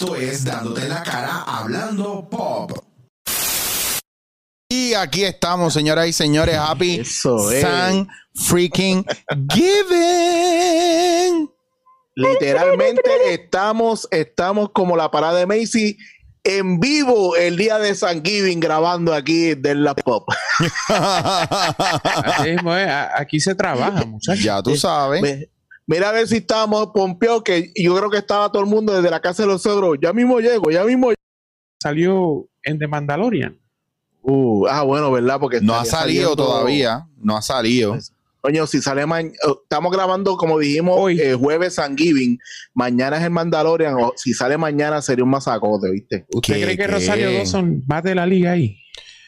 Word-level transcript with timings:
Esto 0.00 0.14
es 0.14 0.44
Dándote 0.44 0.82
en 0.82 0.90
la 0.90 1.02
cara 1.02 1.42
hablando 1.42 2.28
pop. 2.30 2.70
Y 4.68 4.94
aquí 4.94 5.24
estamos, 5.24 5.74
señoras 5.74 6.06
y 6.06 6.12
señores. 6.12 6.56
Happy 6.56 7.00
Eso 7.00 7.50
es. 7.50 7.62
San 7.62 8.06
freaking 8.32 9.04
Giving. 9.52 9.90
Literalmente 12.14 13.10
estamos, 13.32 14.06
estamos 14.12 14.70
como 14.72 14.96
la 14.96 15.10
parada 15.10 15.40
de 15.40 15.46
Macy 15.46 15.98
en 16.44 16.78
vivo 16.78 17.34
el 17.34 17.56
día 17.56 17.80
de 17.80 17.92
San 17.96 18.24
Giving 18.24 18.60
grabando 18.60 19.12
aquí 19.12 19.56
del 19.56 19.82
La 19.82 19.96
Pop. 19.96 20.28
Así 20.86 22.50
es, 22.50 22.60
aquí 23.16 23.40
se 23.40 23.56
trabaja, 23.56 24.04
muchachos. 24.04 24.44
ya 24.44 24.62
tú 24.62 24.76
sabes. 24.76 25.48
Mira 25.88 26.10
a 26.10 26.12
ver 26.12 26.28
si 26.28 26.36
estamos 26.36 26.88
pompeados, 26.94 27.42
que 27.42 27.72
yo 27.74 27.96
creo 27.96 28.10
que 28.10 28.18
estaba 28.18 28.52
todo 28.52 28.62
el 28.62 28.68
mundo 28.68 28.92
desde 28.94 29.10
la 29.10 29.20
casa 29.20 29.42
de 29.42 29.48
los 29.48 29.62
suegros. 29.62 29.96
Ya 30.00 30.12
mismo 30.12 30.38
llego, 30.38 30.70
ya 30.70 30.84
mismo 30.84 31.08
llego. 31.08 31.18
Salió 31.82 32.46
en 32.62 32.78
The 32.78 32.86
Mandalorian. 32.86 33.58
Uh, 34.20 34.66
ah, 34.68 34.82
bueno, 34.82 35.10
¿verdad? 35.10 35.40
Porque 35.40 35.60
No 35.62 35.74
ha 35.74 35.84
salido 35.86 36.34
saliendo- 36.34 36.36
todavía. 36.36 37.06
No 37.16 37.36
ha 37.38 37.42
salido. 37.42 37.96
Coño, 38.40 38.66
si 38.66 38.80
sale 38.82 39.06
mañana, 39.06 39.34
estamos 39.62 39.90
grabando, 39.90 40.36
como 40.36 40.58
dijimos, 40.58 40.94
Hoy. 40.98 41.20
eh, 41.20 41.34
jueves 41.34 41.74
San 41.76 41.96
Giving. 41.96 42.38
Mañana 42.74 43.16
es 43.16 43.24
el 43.24 43.30
Mandalorian. 43.30 43.94
O 43.94 44.12
si 44.16 44.34
sale 44.34 44.58
mañana 44.58 45.00
sería 45.00 45.24
un 45.24 45.30
masacote, 45.30 45.90
¿viste? 45.90 46.26
¿Usted 46.34 46.54
¿Qué, 46.54 46.62
cree 46.62 46.76
que 46.76 46.82
qué? 46.84 46.86
Rosario 46.86 47.32
Dawson 47.32 47.82
bate 47.86 48.14
la 48.14 48.26
liga 48.26 48.52
ahí? 48.52 48.76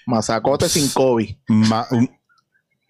Masacote 0.06 0.68
sin 0.68 0.88
COVID. 0.90 1.30
Ma- 1.48 1.86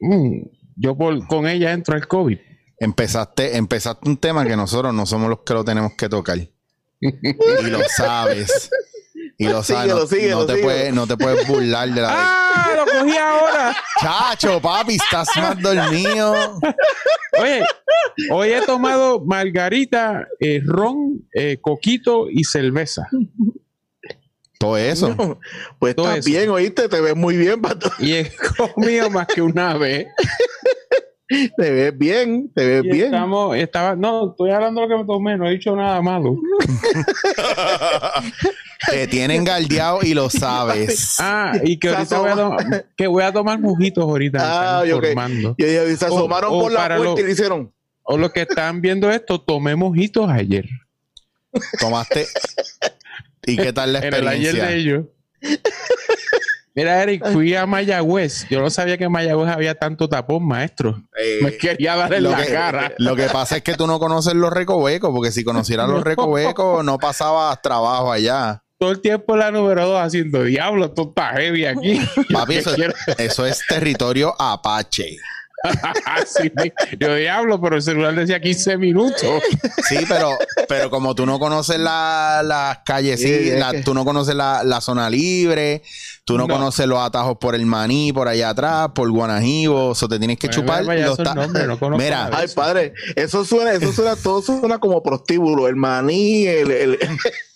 Mm, 0.00 0.42
yo 0.76 0.96
por- 0.96 1.26
con 1.28 1.46
ella 1.46 1.72
entro 1.72 1.94
al 1.94 2.06
COVID. 2.08 2.38
Empezaste, 2.80 3.56
empezaste 3.56 4.08
un 4.08 4.16
tema 4.16 4.44
que 4.44 4.56
nosotros 4.56 4.92
no 4.92 5.06
somos 5.06 5.28
los 5.30 5.40
que 5.40 5.54
lo 5.54 5.64
tenemos 5.64 5.92
que 5.96 6.08
tocar. 6.08 6.38
y 6.38 6.50
lo 7.70 7.80
sabes. 7.96 8.70
Y 9.38 9.44
lo 9.48 9.62
sabes. 9.62 9.82
Síguelo, 9.84 10.00
no, 10.00 10.06
síguelo, 10.06 10.38
no 10.40 10.46
te 10.46 10.56
puedes, 10.56 10.94
no 10.94 11.06
te 11.06 11.16
puedes 11.16 11.46
burlar 11.46 11.88
de 11.90 12.00
la. 12.00 12.08
¡Ah! 12.12 12.70
Lo 12.76 12.84
cogí 12.84 13.16
ahora. 13.16 13.76
Chacho, 14.00 14.60
papi, 14.60 14.96
estás 14.96 15.28
más 15.36 15.60
dormido. 15.62 16.58
Oye, 17.40 17.64
hoy 18.30 18.48
he 18.52 18.60
tomado 18.62 19.24
margarita, 19.24 20.26
eh, 20.40 20.60
ron, 20.64 21.26
eh, 21.32 21.58
coquito 21.60 22.28
y 22.28 22.44
cerveza. 22.44 23.06
Todo 24.58 24.76
eso. 24.76 25.38
Pues 25.78 25.96
Todo 25.96 26.06
estás 26.08 26.26
eso. 26.26 26.30
bien, 26.38 26.50
oíste, 26.50 26.88
te 26.88 27.00
ves 27.00 27.16
muy 27.16 27.36
bien, 27.38 27.62
pato. 27.62 27.90
Y 27.98 28.12
he 28.12 28.32
comido 28.74 29.08
más 29.08 29.26
que 29.26 29.40
una 29.40 29.74
vez. 29.78 30.06
Te 31.56 31.70
ves 31.70 31.96
bien, 31.96 32.50
te 32.52 32.66
ves 32.66 32.84
Y 32.84 32.90
bien. 32.90 33.04
estamos, 33.06 33.56
estaba, 33.56 33.94
no, 33.94 34.30
estoy 34.32 34.50
hablando 34.50 34.80
de 34.80 34.88
lo 34.88 34.92
que 34.96 35.00
me 35.02 35.06
tomé, 35.06 35.36
no 35.36 35.46
he 35.46 35.52
dicho 35.52 35.76
nada 35.76 36.02
malo. 36.02 36.36
Te 38.90 39.06
tienen 39.06 39.44
galdeado 39.44 40.00
y 40.02 40.14
lo 40.14 40.28
sabes. 40.30 41.16
Ah, 41.20 41.52
y 41.62 41.78
que 41.78 41.88
ahorita 41.90 42.18
voy 42.18 42.30
a, 42.30 42.34
tomar, 42.34 42.86
que 42.96 43.06
voy 43.06 43.22
a 43.22 43.32
tomar 43.32 43.60
mojitos 43.60 44.02
ahorita. 44.02 44.38
Ah, 44.40 44.82
están 44.84 44.98
ok. 44.98 45.04
informando. 45.04 45.54
Y 45.58 45.64
ellos 45.64 45.98
se 45.98 46.04
O- 46.06 46.08
asomaron 46.16 46.50
o 46.52 46.60
por 46.62 46.72
la 46.72 46.86
puerta 46.86 47.04
lo- 47.04 47.18
y 47.18 47.22
le 47.22 47.30
hicieron. 47.32 47.72
O 48.02 48.16
los 48.18 48.32
que 48.32 48.42
están 48.42 48.80
viendo 48.80 49.10
esto, 49.10 49.40
tomé 49.40 49.76
mojitos 49.76 50.28
ayer. 50.30 50.66
Tomaste. 51.78 52.26
¿Y 53.46 53.56
qué 53.56 53.72
tal 53.72 53.92
la 53.92 53.98
En 54.06 54.14
el 54.14 54.26
ayer 54.28 54.56
experiencia? 54.56 54.66
de 54.66 54.76
ellos. 54.76 55.04
Mira, 56.74 57.02
Eric, 57.02 57.26
fui 57.32 57.54
a 57.54 57.66
Mayagüez. 57.66 58.46
Yo 58.48 58.60
no 58.60 58.70
sabía 58.70 58.96
que 58.96 59.04
en 59.04 59.12
Mayagüez 59.12 59.50
había 59.50 59.74
tanto 59.74 60.08
tapón, 60.08 60.46
maestro. 60.46 61.02
Eh, 61.18 61.40
Me 61.42 61.56
quería 61.56 61.96
dar 61.96 62.12
en 62.14 62.22
lo 62.24 62.30
la 62.30 62.42
que- 62.44 62.52
cara. 62.52 62.92
Lo 62.98 63.16
que 63.16 63.26
pasa 63.26 63.56
es 63.56 63.62
que 63.62 63.74
tú 63.74 63.86
no 63.86 63.98
conoces 63.98 64.34
los 64.34 64.52
recovecos, 64.52 65.10
porque 65.12 65.32
si 65.32 65.42
conocieras 65.44 65.88
los 65.88 66.04
recovecos, 66.04 66.84
no 66.84 66.98
pasabas 66.98 67.60
trabajo 67.60 68.12
allá. 68.12 68.62
Todo 68.78 68.92
el 68.92 69.00
tiempo 69.00 69.34
en 69.34 69.40
la 69.40 69.50
número 69.50 69.84
dos 69.86 70.00
haciendo 70.00 70.44
diablo, 70.44 70.86
esto 70.86 71.08
está 71.10 71.32
heavy 71.36 71.66
aquí. 71.66 72.00
Papi, 72.32 72.56
eso 73.18 73.44
es 73.46 73.60
territorio 73.68 74.34
apache. 74.38 75.18
Así, 76.06 76.50
yo 76.98 77.14
diablo, 77.14 77.60
pero 77.60 77.76
el 77.76 77.82
celular 77.82 78.14
decía 78.14 78.40
15 78.40 78.76
minutos. 78.78 79.42
Sí, 79.88 79.96
pero, 80.08 80.38
pero 80.68 80.88
como 80.90 81.14
tú 81.14 81.26
no 81.26 81.38
conoces 81.38 81.78
la- 81.78 82.42
las 82.44 82.78
calles, 82.78 83.20
sí, 83.20 83.26
Sí, 83.26 83.50
es 83.50 83.58
la- 83.60 83.72
que- 83.72 83.82
tú 83.82 83.92
no 83.94 84.04
conoces 84.04 84.34
la, 84.34 84.62
la 84.64 84.80
zona 84.80 85.10
libre, 85.10 85.82
tú 86.24 86.38
no, 86.38 86.46
No. 86.46 86.54
conoces 86.54 86.86
los 86.86 86.98
atajos 87.00 87.36
por 87.38 87.54
el 87.54 87.66
maní, 87.66 88.12
por 88.12 88.26
allá 88.28 88.50
atrás, 88.50 88.88
por 88.94 89.10
Guanajibo, 89.10 89.92
eso 89.92 90.08
te 90.08 90.18
tienes 90.18 90.38
que 90.38 90.46
Bueno, 90.48 90.62
chupar. 90.62 90.84
vaya, 90.84 91.06
los 91.06 91.18
nombres, 91.18 91.66
no 91.80 91.90
Mira, 91.98 92.30
Ay, 92.32 92.48
padre, 92.54 92.94
eso 93.16 93.44
suena, 93.44 93.72
eso 93.72 93.92
suena, 93.92 94.16
todo 94.16 94.40
suena 94.42 94.78
como 94.78 95.02
prostíbulo, 95.02 95.68
el 95.68 95.76
maní, 95.76 96.46
el, 96.46 96.70
el- 96.70 96.98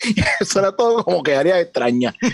suena 0.47 0.73
todo 0.73 1.03
como 1.05 1.23
que 1.23 1.35
área 1.37 1.59
extraña. 1.61 2.15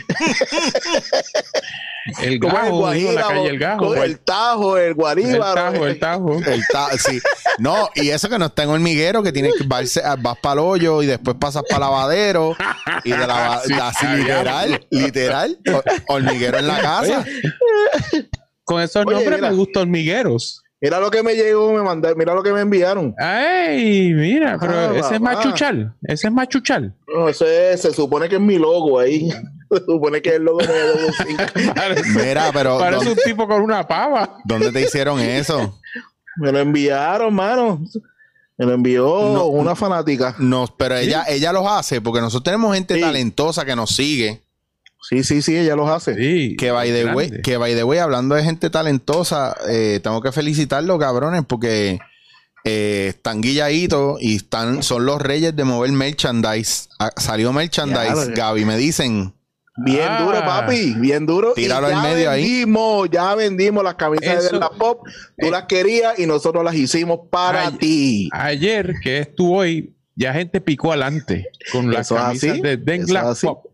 El 2.22 2.38
gajo, 2.38 2.90
digo, 2.92 3.12
la 3.12 3.22
guajíbaro, 3.22 3.28
calle 3.28 3.48
El 3.48 3.58
Gajo. 3.58 3.86
con 3.88 3.98
el 3.98 4.18
tajo, 4.20 4.78
el 4.78 4.84
El 4.86 4.94
guaríbaro. 4.94 5.54
tajo, 5.54 5.86
el 5.86 5.98
tajo. 5.98 6.34
El 6.46 6.62
ta- 6.72 6.90
sí. 6.98 7.20
No, 7.58 7.90
y 7.94 8.08
eso 8.10 8.28
que 8.28 8.38
no 8.38 8.46
está 8.46 8.62
en 8.62 8.70
hormiguero, 8.70 9.22
que 9.22 9.32
tienes 9.32 9.52
que 9.58 9.64
vas, 9.66 10.00
vas 10.20 10.38
para 10.40 10.54
el 10.54 10.58
hoyo 10.60 11.02
y 11.02 11.06
después 11.06 11.36
pasas 11.38 11.62
para 11.68 11.80
lavadero. 11.80 12.56
Y 13.04 13.10
de 13.10 13.26
la, 13.26 13.60
Sí, 13.64 13.72
así 13.80 14.06
literal, 14.06 14.86
literal, 14.90 15.58
ho- 15.72 15.82
hormiguero 16.14 16.58
en 16.58 16.66
la 16.66 16.80
casa. 16.80 17.24
Con 18.64 18.80
esos 18.80 19.04
Oye, 19.06 19.16
nombres 19.16 19.38
mira. 19.38 19.50
me 19.50 19.56
gustan 19.56 19.82
hormigueros. 19.82 20.62
Mira 20.80 20.98
lo 20.98 21.10
que 21.10 21.22
me 21.22 21.34
llegó, 21.34 21.72
me 21.74 21.82
mandé, 21.82 22.14
mira 22.14 22.32
lo 22.32 22.42
que 22.42 22.52
me 22.52 22.60
enviaron. 22.62 23.14
Ay, 23.18 24.12
mira, 24.14 24.56
pero 24.58 24.72
Ah, 24.72 24.92
ese 24.96 25.16
es 25.16 25.20
machuchal. 25.20 25.94
Ese 26.04 26.28
es 26.28 26.32
machuchal. 26.32 26.94
No, 27.06 27.28
ese 27.28 27.72
es- 27.74 27.82
se 27.82 27.92
supone 27.92 28.28
que 28.30 28.36
es 28.36 28.40
mi 28.40 28.56
logo 28.58 28.98
ahí. 28.98 29.28
Se 29.70 29.78
supone 29.86 30.20
que 30.22 30.31
es 30.31 30.34
el 30.36 30.42
logo 30.44 30.58
de 30.58 30.66
W5. 30.66 31.75
Parece, 31.75 32.08
Mira, 32.10 32.50
pero 32.53 32.78
parece 32.78 33.04
¿dó- 33.06 33.10
un 33.12 33.19
tipo 33.25 33.47
con 33.48 33.62
una 33.62 33.86
pava. 33.86 34.38
¿dónde 34.44 34.72
te 34.72 34.82
hicieron 34.82 35.20
eso? 35.20 35.78
Me 36.36 36.53
lo 36.53 36.58
enviaron, 36.58 37.34
mano. 37.34 37.84
Me 38.56 38.66
lo 38.66 38.72
envió 38.75 39.04
No. 39.32 39.47
una 39.47 39.75
fanática. 39.75 40.34
No, 40.38 40.66
pero 40.76 40.97
ella, 40.97 41.25
ella 41.28 41.53
los 41.53 41.66
hace 41.66 42.00
porque 42.00 42.20
nosotros 42.20 42.44
tenemos 42.44 42.75
gente 42.75 42.94
Sí. 42.97 43.00
talentosa 43.00 43.64
que 43.64 43.75
nos 43.76 43.91
sigue. 43.97 44.42
Sí, 45.09 45.25
sí, 45.25 45.41
sí, 45.41 45.56
ella 45.56 45.75
los 45.76 45.88
hace. 45.88 46.14
Sí. 46.14 46.56
Que 46.59 46.70
by 46.70 46.91
the 46.92 47.06
way, 47.14 47.30
que 47.42 47.56
by 47.56 47.75
the 47.75 47.84
way, 47.84 47.98
hablando 48.00 48.34
de 48.34 48.44
gente 48.44 48.69
talentosa, 48.69 49.56
eh, 49.69 49.98
tengo 50.03 50.20
que 50.20 50.30
felicitarlos, 50.30 50.98
cabrones, 50.98 51.42
porque 51.48 51.98
eh, 52.64 53.06
están 53.16 53.41
guilladitos 53.41 54.20
y 54.20 54.36
están, 54.36 54.82
son 54.82 55.06
los 55.06 55.22
reyes 55.22 55.56
de 55.56 55.64
mover 55.64 55.91
merchandise. 55.92 56.91
Ah, 56.98 57.10
salió 57.16 57.53
merchandise, 57.54 58.28
Ya, 58.28 58.34
Gaby, 58.34 58.66
me 58.66 58.76
dicen. 58.76 59.32
Bien 59.84 60.08
Ah. 60.08 60.22
duro, 60.22 60.41
papi, 60.41 60.94
bien 60.98 61.26
duro. 61.26 61.52
Tíralo 61.54 61.88
y 61.88 61.92
al 61.92 62.02
medio 62.02 62.30
ahí. 62.30 62.64
ya 63.10 63.34
vendimos 63.34 63.82
las 63.84 63.94
camisas 63.94 64.44
Eso- 64.44 64.54
de 64.54 64.58
la 64.60 64.70
pop. 64.70 65.06
Tú 65.38 65.46
eh. 65.46 65.50
las 65.50 65.64
querías 65.64 66.18
y 66.18 66.26
nosotros 66.26 66.62
las 66.64 66.74
hicimos 66.74 67.20
para 67.30 67.68
Ay. 67.68 67.76
ti. 67.78 68.28
Ayer, 68.32 68.94
que 69.02 69.18
es 69.18 69.34
tú 69.34 69.54
hoy, 69.54 69.94
ya 70.16 70.32
gente 70.32 70.60
picó 70.60 70.91
adelante 70.92 71.48
con 71.72 71.91
las 71.91 72.08
camisas 72.08 72.50
así, 72.50 72.60
de 72.60 72.72
eso 72.74 72.82
Den 72.84 73.00
es 73.02 73.06
Glass 73.06 73.24
así. 73.26 73.46
Pop. 73.46 73.66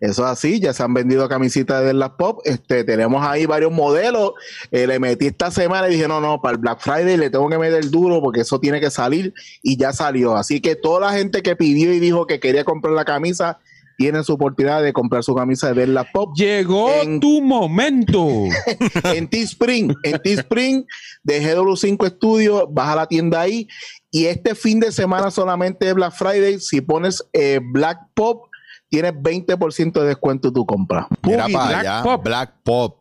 Eso 0.00 0.24
es 0.24 0.30
así, 0.30 0.60
ya 0.60 0.72
se 0.72 0.82
han 0.82 0.92
vendido 0.94 1.28
camisetas 1.28 1.84
de 1.84 1.94
la 1.94 2.16
pop. 2.16 2.40
Este, 2.44 2.84
tenemos 2.84 3.24
ahí 3.26 3.46
varios 3.46 3.72
modelos. 3.72 4.32
Eh, 4.70 4.86
le 4.86 4.98
metí 4.98 5.26
esta 5.26 5.50
semana 5.50 5.88
y 5.88 5.92
dije, 5.92 6.06
no, 6.08 6.20
no, 6.20 6.40
para 6.42 6.52
el 6.52 6.58
Black 6.58 6.80
Friday 6.80 7.16
le 7.16 7.30
tengo 7.30 7.48
que 7.48 7.58
meter 7.58 7.88
duro 7.90 8.20
porque 8.20 8.40
eso 8.42 8.60
tiene 8.60 8.80
que 8.80 8.90
salir 8.90 9.32
y 9.62 9.76
ya 9.76 9.92
salió. 9.92 10.36
Así 10.36 10.60
que 10.60 10.76
toda 10.76 11.00
la 11.00 11.12
gente 11.16 11.42
que 11.42 11.56
pidió 11.56 11.92
y 11.92 12.00
dijo 12.00 12.26
que 12.26 12.38
quería 12.38 12.64
comprar 12.64 12.94
la 12.94 13.04
camisa, 13.04 13.58
tiene 13.96 14.22
su 14.24 14.32
oportunidad 14.34 14.82
de 14.82 14.92
comprar 14.92 15.22
su 15.22 15.34
camisa 15.34 15.72
de 15.72 15.86
la 15.86 16.04
pop. 16.04 16.32
Llegó 16.36 16.90
En- 16.90 17.20
tu 17.20 17.40
momento. 17.40 18.26
en 19.04 19.28
Teespring, 19.28 19.94
en 20.02 20.18
Teespring 20.22 20.86
de 21.22 21.42
GW5 21.56 22.08
Studio, 22.16 22.66
vas 22.68 22.88
a 22.88 22.96
la 22.96 23.06
tienda 23.06 23.40
ahí 23.40 23.68
y 24.10 24.26
este 24.26 24.54
fin 24.54 24.80
de 24.80 24.92
semana 24.92 25.30
solamente 25.30 25.86
de 25.86 25.92
Black 25.92 26.12
Friday, 26.14 26.60
si 26.60 26.80
pones 26.80 27.24
eh, 27.32 27.60
Black 27.62 27.98
Pop, 28.14 28.44
tienes 28.88 29.12
20% 29.14 29.92
de 30.00 30.06
descuento 30.06 30.48
en 30.48 30.54
tu 30.54 30.64
compra. 30.66 31.08
Mira 31.22 31.46
para 31.52 31.66
Black 31.68 31.80
allá, 31.80 32.02
Pop. 32.02 32.24
Black 32.24 32.52
Pop. 32.62 32.98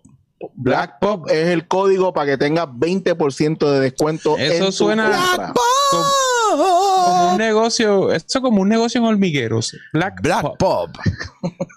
Black 0.55 0.99
Pop 0.99 1.29
es 1.29 1.47
el 1.49 1.67
código 1.69 2.11
para 2.13 2.31
que 2.31 2.37
tengas 2.37 2.67
20% 2.67 3.71
de 3.71 3.79
descuento. 3.79 4.37
Eso 4.37 4.53
en 4.57 4.65
tu 4.65 4.71
suena- 4.73 5.03
compra. 5.11 5.53
Como, 5.91 6.03
como 6.57 7.31
un 7.31 7.37
negocio, 7.37 8.11
eso 8.13 8.41
como 8.41 8.61
un 8.61 8.69
negocio 8.69 8.99
en 8.99 9.05
hormigueros. 9.07 9.75
Black, 9.93 10.21
Black 10.21 10.41
Pop. 10.41 10.57
Pop. 10.57 10.89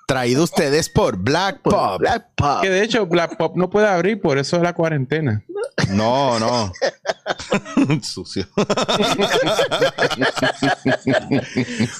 Traído 0.07 0.45
ustedes 0.45 0.89
por 0.89 1.17
Black 1.17 1.61
Por 1.63 1.73
Pop. 1.75 1.99
Black 2.01 2.27
Pop. 2.35 2.61
Que 2.63 2.71
de 2.71 2.83
hecho 2.83 3.07
Black 3.07 3.37
Pop 3.37 3.57
no 3.57 3.69
puede 3.71 3.89
abrir, 3.89 4.21
por 4.21 4.39
eso 4.39 4.57
es 4.57 4.63
la 4.63 4.73
cuarentena. 4.73 5.43
No, 5.91 6.39
no. 6.39 6.73
Sucio. 8.03 8.47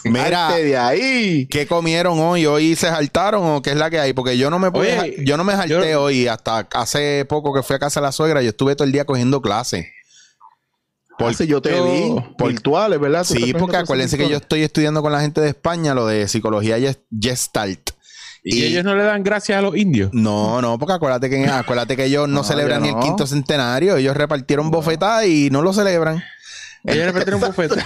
Mira, 0.05 0.57
de 0.57 0.77
ahí. 0.77 1.47
¿qué 1.47 1.67
comieron 1.67 2.19
hoy? 2.21 2.47
¿Hoy 2.47 2.77
se 2.77 2.89
saltaron 2.89 3.45
o 3.45 3.63
qué 3.63 3.71
es 3.71 3.77
la 3.77 3.91
que 3.91 3.99
hay? 3.99 4.13
Porque 4.13 4.39
yo 4.39 4.51
no 4.51 4.59
me 4.59 4.71
pude, 4.71 4.99
Oye, 4.99 5.17
yo 5.25 5.37
no 5.37 5.45
me 5.45 5.53
salté 5.55 5.91
yo- 5.91 6.03
hoy 6.03 6.27
hasta 6.29 6.67
hace 6.75 7.25
poco 7.29 7.53
que 7.55 7.63
fui 7.63 7.77
a 7.77 7.79
casa 7.79 8.01
de 8.01 8.07
la 8.07 8.13
suegra. 8.13 8.43
Yo 8.43 8.51
estuve 8.51 8.75
todo 8.77 8.85
el 8.87 8.93
día 8.93 9.05
cogiendo 9.05 9.41
clase. 9.43 9.93
Por- 11.19 11.31
Hace 11.31 11.47
yo 11.47 11.63
te 11.63 11.71
yo- 11.71 11.85
vi 11.85 12.15
por- 12.37 12.49
virtuales, 12.49 13.01
¿verdad? 13.01 13.25
Sí, 13.25 13.55
porque 13.59 13.77
acuérdense 13.79 14.19
que 14.19 14.29
yo 14.29 14.37
estoy 14.37 14.63
estudiando 14.63 15.01
con 15.03 15.13
la 15.13 15.21
gente 15.21 15.41
de 15.41 15.49
España 15.49 15.95
lo 15.95 16.07
de 16.07 16.29
psicología 16.29 16.79
ges- 16.79 16.99
gestalt. 17.19 17.91
Y, 18.45 18.59
Y- 18.59 18.65
ellos 18.67 18.85
no 18.85 18.95
le 18.95 19.03
dan 19.03 19.25
gracias 19.25 19.59
a 19.59 19.63
los 19.63 19.77
indios. 19.77 20.11
No, 20.13 20.61
no, 20.63 20.79
porque 20.79 20.93
acuérdate 20.95 21.29
que, 21.31 21.47
acuérdate 21.49 21.97
que 21.97 22.05
ellos 22.05 22.29
no, 22.29 22.37
No, 22.37 22.45
celebran 22.45 22.83
ni 22.83 22.91
el 22.91 22.99
quinto 23.01 23.27
centenario. 23.27 23.97
Ellos 23.97 24.17
repartieron 24.17 24.71
bofetadas 24.71 25.27
y 25.27 25.49
no 25.51 25.63
lo 25.63 25.73
celebran. 25.73 26.23
Ellos 26.85 27.07
repartieron 27.07 27.41
bofetas. 27.41 27.85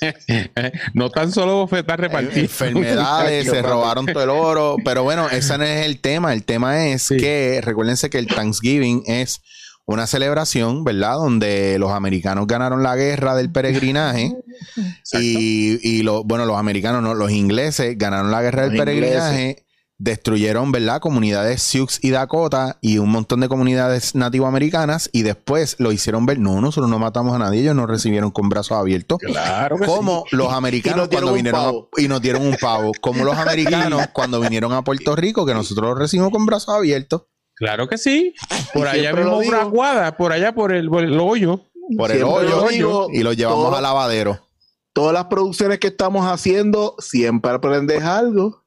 no 0.94 1.10
tan 1.10 1.32
solo 1.32 1.56
bofetas 1.56 1.98
repartidas. 1.98 2.36
Enfermedades, 2.38 3.48
se 3.48 3.60
robaron 3.62 4.06
todo 4.06 4.22
el 4.22 4.30
oro. 4.30 4.76
Pero 4.84 5.02
bueno, 5.02 5.28
ese 5.28 5.58
no 5.58 5.64
es 5.64 5.84
el 5.86 6.00
tema. 6.00 6.32
El 6.32 6.44
tema 6.44 6.86
es 6.86 7.02
Sí. 7.02 7.16
que 7.16 7.60
recuérdense 7.62 8.08
que 8.10 8.18
el 8.18 8.26
Thanksgiving 8.28 9.02
es 9.06 9.40
una 9.84 10.06
celebración, 10.06 10.84
¿verdad? 10.84 11.14
Donde 11.16 11.78
los 11.78 11.90
americanos 11.90 12.46
ganaron 12.46 12.82
la 12.82 12.96
guerra 12.96 13.34
del 13.34 13.50
peregrinaje. 13.50 14.32
y 15.20 15.78
y 15.82 16.02
lo- 16.02 16.24
bueno, 16.24 16.46
los 16.46 16.56
americanos, 16.58 17.02
no, 17.02 17.14
los 17.14 17.30
ingleses 17.30 17.96
ganaron 17.98 18.30
la 18.30 18.42
guerra 18.42 18.62
del 18.62 18.72
Los 18.72 18.78
peregrinaje. 18.80 19.66
Destruyeron, 19.98 20.72
¿verdad? 20.72 21.00
Comunidades 21.00 21.62
Sioux 21.62 21.86
y 22.02 22.10
Dakota 22.10 22.76
y 22.80 22.98
un 22.98 23.08
montón 23.10 23.38
de 23.38 23.48
comunidades 23.48 24.16
nativoamericanas. 24.16 25.08
Y 25.12 25.22
después 25.22 25.76
lo 25.78 25.92
hicieron 25.92 26.26
ver. 26.26 26.40
No, 26.40 26.60
nosotros 26.60 26.90
no 26.90 26.98
matamos 26.98 27.36
a 27.36 27.38
nadie. 27.38 27.60
Ellos 27.60 27.76
nos 27.76 27.86
recibieron 27.88 28.32
con 28.32 28.48
brazos 28.48 28.76
abiertos. 28.78 29.18
Claro 29.20 29.76
Como 29.78 30.24
los 30.32 30.52
americanos 30.52 31.06
cuando 31.08 31.32
vinieron 31.34 31.60
a- 31.60 32.00
y 32.00 32.08
nos 32.08 32.20
dieron 32.20 32.44
un 32.44 32.56
pavo. 32.56 32.90
Como 33.00 33.24
los 33.24 33.36
americanos 33.38 34.08
cuando 34.12 34.40
vinieron 34.40 34.72
a 34.72 34.82
Puerto 34.82 35.14
Rico, 35.14 35.46
que 35.46 35.54
nosotros 35.54 35.90
los 35.90 35.98
recibimos 35.98 36.32
con 36.32 36.46
brazos 36.46 36.74
abiertos. 36.74 37.22
Claro 37.56 37.88
que 37.88 37.98
sí. 37.98 38.34
Por 38.74 38.88
allá 38.88 39.12
mismo 39.12 39.38
lo 39.40 39.42
por 39.44 39.54
Aguada, 39.54 40.16
por 40.16 40.32
allá 40.32 40.52
por 40.52 40.72
el, 40.72 40.88
por 40.88 41.04
el 41.04 41.18
hoyo. 41.20 41.60
Por 41.96 42.10
el 42.10 42.18
Siempre 42.18 42.36
hoyo 42.46 42.56
lo 42.62 42.68
digo, 42.68 43.08
y 43.12 43.22
los 43.22 43.36
llevamos 43.36 43.66
todo- 43.66 43.76
al 43.76 43.82
lavadero. 43.82 44.48
Todas 44.94 45.12
las 45.14 45.24
producciones 45.26 45.78
que 45.78 45.88
estamos 45.88 46.26
haciendo, 46.26 46.96
siempre 46.98 47.50
aprendes 47.52 48.02
algo. 48.02 48.62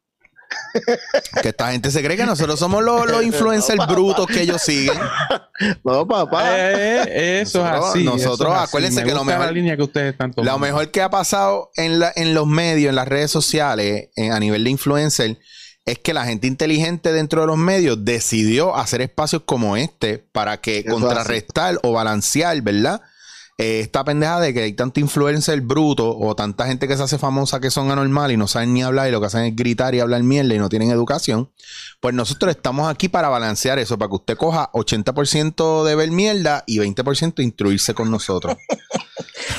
Que 1.41 1.49
esta 1.49 1.71
gente 1.71 1.89
se 1.91 2.03
cree 2.03 2.15
que 2.17 2.25
nosotros 2.25 2.59
somos 2.59 2.83
los, 2.83 3.09
los 3.09 3.23
influencers 3.23 3.85
brutos 3.87 4.27
que 4.27 4.41
ellos 4.41 4.61
siguen. 4.61 4.97
No, 5.83 6.07
papá. 6.07 6.43
Eh, 6.57 7.41
eso 7.41 7.59
Nosotros- 7.63 7.85
es 7.85 7.89
así. 7.95 8.03
nosotros, 8.03 8.39
eso 8.39 8.47
es 8.51 8.55
así. 8.61 8.67
acuérdense 8.69 9.01
Me 9.01 9.07
que 9.07 9.13
lo 9.15 9.23
mejor- 9.23 9.45
la 9.45 9.51
línea 9.51 9.75
que 9.75 9.83
ustedes 9.83 10.11
están 10.13 10.31
tomando. 10.31 10.51
Lo 10.51 10.59
mejor 10.59 10.91
que 10.91 11.01
ha 11.01 11.09
pasado 11.09 11.71
en, 11.75 11.99
la- 11.99 12.13
en 12.15 12.33
los 12.33 12.45
medios, 12.47 12.89
en 12.89 12.95
las 12.95 13.07
redes 13.07 13.31
sociales, 13.31 14.09
en- 14.15 14.31
a 14.33 14.39
nivel 14.39 14.63
de 14.63 14.69
influencer, 14.69 15.38
es 15.85 15.99
que 15.99 16.13
la 16.13 16.25
gente 16.25 16.47
inteligente 16.47 17.11
dentro 17.11 17.41
de 17.41 17.47
los 17.47 17.57
medios 17.57 18.03
decidió 18.03 18.75
hacer 18.75 19.01
espacios 19.01 19.43
como 19.45 19.77
este 19.77 20.17
para 20.17 20.59
que 20.59 20.79
Eso 20.79 20.89
contrarrestar 20.89 21.79
o 21.83 21.91
balancear, 21.91 22.59
¿verdad? 22.61 23.01
Eh, 23.57 23.79
esta 23.79 24.03
pendeja 24.03 24.41
de 24.41 24.53
que 24.53 24.63
hay 24.63 24.73
tanto 24.73 24.99
influencer 24.99 25.61
bruto 25.61 26.17
o 26.17 26.35
tanta 26.35 26.67
gente 26.67 26.89
que 26.89 26.97
se 26.97 27.03
hace 27.03 27.17
famosa 27.17 27.61
que 27.61 27.71
son 27.71 27.89
anormal 27.89 28.29
y 28.33 28.35
no 28.37 28.47
saben 28.47 28.73
ni 28.73 28.83
hablar 28.83 29.07
y 29.07 29.11
lo 29.11 29.21
que 29.21 29.27
hacen 29.27 29.45
es 29.45 29.55
gritar 29.55 29.95
y 29.95 30.01
hablar 30.01 30.23
mierda 30.23 30.53
y 30.53 30.59
no 30.59 30.67
tienen 30.67 30.91
educación. 30.91 31.49
Pues 32.01 32.13
nosotros 32.13 32.51
estamos 32.53 32.89
aquí 32.89 33.07
para 33.07 33.29
balancear 33.29 33.79
eso, 33.79 33.97
para 33.97 34.09
que 34.09 34.15
usted 34.15 34.35
coja 34.37 34.69
80% 34.73 35.85
de 35.85 35.95
ver 35.95 36.11
mierda 36.11 36.65
y 36.67 36.79
20% 36.79 37.41
instruirse 37.43 37.93
con 37.93 38.11
nosotros. 38.11 38.57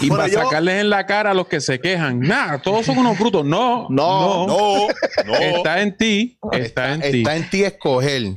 Y 0.02 0.08
Bueno, 0.08 0.24
para 0.24 0.32
yo- 0.34 0.42
sacarles 0.42 0.80
en 0.82 0.90
la 0.90 1.06
cara 1.06 1.30
a 1.30 1.34
los 1.34 1.46
que 1.46 1.58
se 1.58 1.80
quejan. 1.80 2.20
Nada, 2.20 2.60
todos 2.60 2.84
son 2.84 2.98
unos 2.98 3.18
brutos. 3.18 3.46
No, 3.46 3.86
No, 3.88 4.46
No, 4.46 4.88
no. 5.24 5.34
Está 5.38 5.80
en 5.80 5.96
ti. 5.96 6.38
Está 6.52 6.92
en 6.92 7.00
ti. 7.00 7.18
Está 7.20 7.36
en 7.36 7.48
ti 7.48 7.64
escoger. 7.64 8.22
Y 8.22 8.34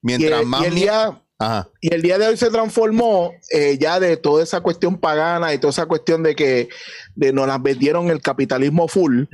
Mientras 0.00 0.40
el, 0.40 0.46
más 0.46 0.62
y 0.62 0.66
el 0.66 0.74
día, 0.74 1.21
Ajá. 1.44 1.68
y 1.80 1.92
el 1.92 2.02
día 2.02 2.18
de 2.18 2.26
hoy 2.28 2.36
se 2.36 2.50
transformó 2.50 3.32
eh, 3.50 3.76
ya 3.80 3.98
de 4.00 4.16
toda 4.16 4.42
esa 4.42 4.60
cuestión 4.60 4.98
pagana 4.98 5.52
y 5.54 5.58
toda 5.58 5.70
esa 5.70 5.86
cuestión 5.86 6.22
de 6.22 6.34
que 6.34 6.68
de 7.14 7.32
nos 7.32 7.46
las 7.46 7.60
vendieron 7.62 8.08
el 8.10 8.20
capitalismo 8.20 8.88
full. 8.88 9.24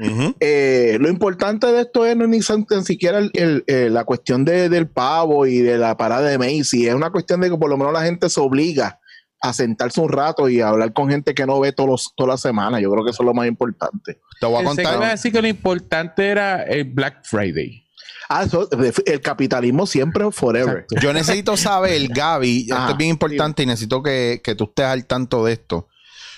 Eh, 0.40 0.96
lo 1.00 1.08
importante 1.08 1.66
de 1.68 1.82
esto 1.82 2.06
es 2.06 2.16
no 2.16 2.26
ni 2.26 2.40
tan 2.40 2.84
siquiera 2.84 3.18
el- 3.18 3.30
el- 3.34 3.64
eh, 3.66 3.88
la 3.90 4.04
cuestión 4.04 4.44
de- 4.44 4.68
del 4.68 4.88
pavo 4.88 5.46
y 5.46 5.58
de 5.58 5.78
la 5.78 5.96
parada 5.96 6.28
de 6.28 6.38
Macy. 6.38 6.86
Es 6.88 6.94
una 6.94 7.10
cuestión 7.10 7.40
de 7.40 7.50
que 7.50 7.56
por 7.56 7.68
lo 7.70 7.76
menos 7.76 7.92
la 7.92 8.02
gente 8.02 8.28
se 8.30 8.40
obliga 8.40 8.98
a 9.40 9.52
sentarse 9.52 10.00
un 10.00 10.08
rato 10.08 10.48
y 10.48 10.60
a 10.60 10.68
hablar 10.68 10.92
con 10.92 11.08
gente 11.10 11.32
que 11.34 11.46
no 11.46 11.60
ve 11.60 11.72
todos 11.72 11.88
los- 11.88 12.12
toda 12.16 12.30
la 12.30 12.36
semana. 12.36 12.80
Yo 12.80 12.90
creo 12.90 13.04
que 13.04 13.10
eso 13.10 13.22
es 13.22 13.26
lo 13.26 13.34
más 13.34 13.46
importante. 13.46 14.18
Te 14.40 14.46
voy 14.46 14.56
a 14.56 14.58
que 14.58 14.62
iba 14.62 14.90
a 14.90 14.94
contar. 14.94 15.10
decir 15.12 15.32
que 15.32 15.42
lo 15.42 15.48
importante 15.48 16.26
era 16.26 16.62
el 16.64 16.84
Black 16.84 17.20
Friday. 17.24 17.84
Ah, 18.28 18.44
eso, 18.44 18.68
el 19.06 19.20
capitalismo 19.22 19.86
siempre 19.86 20.30
forever. 20.32 20.80
Exacto. 20.80 20.96
Yo 21.00 21.12
necesito 21.12 21.56
saber, 21.56 22.08
Gaby, 22.08 22.66
esto 22.70 22.90
es 22.90 22.96
bien 22.96 23.10
importante 23.10 23.62
y 23.62 23.66
necesito 23.66 24.02
que, 24.02 24.40
que 24.44 24.54
tú 24.54 24.64
estés 24.64 24.84
al 24.86 25.06
tanto 25.06 25.44
de 25.46 25.54
esto. 25.54 25.88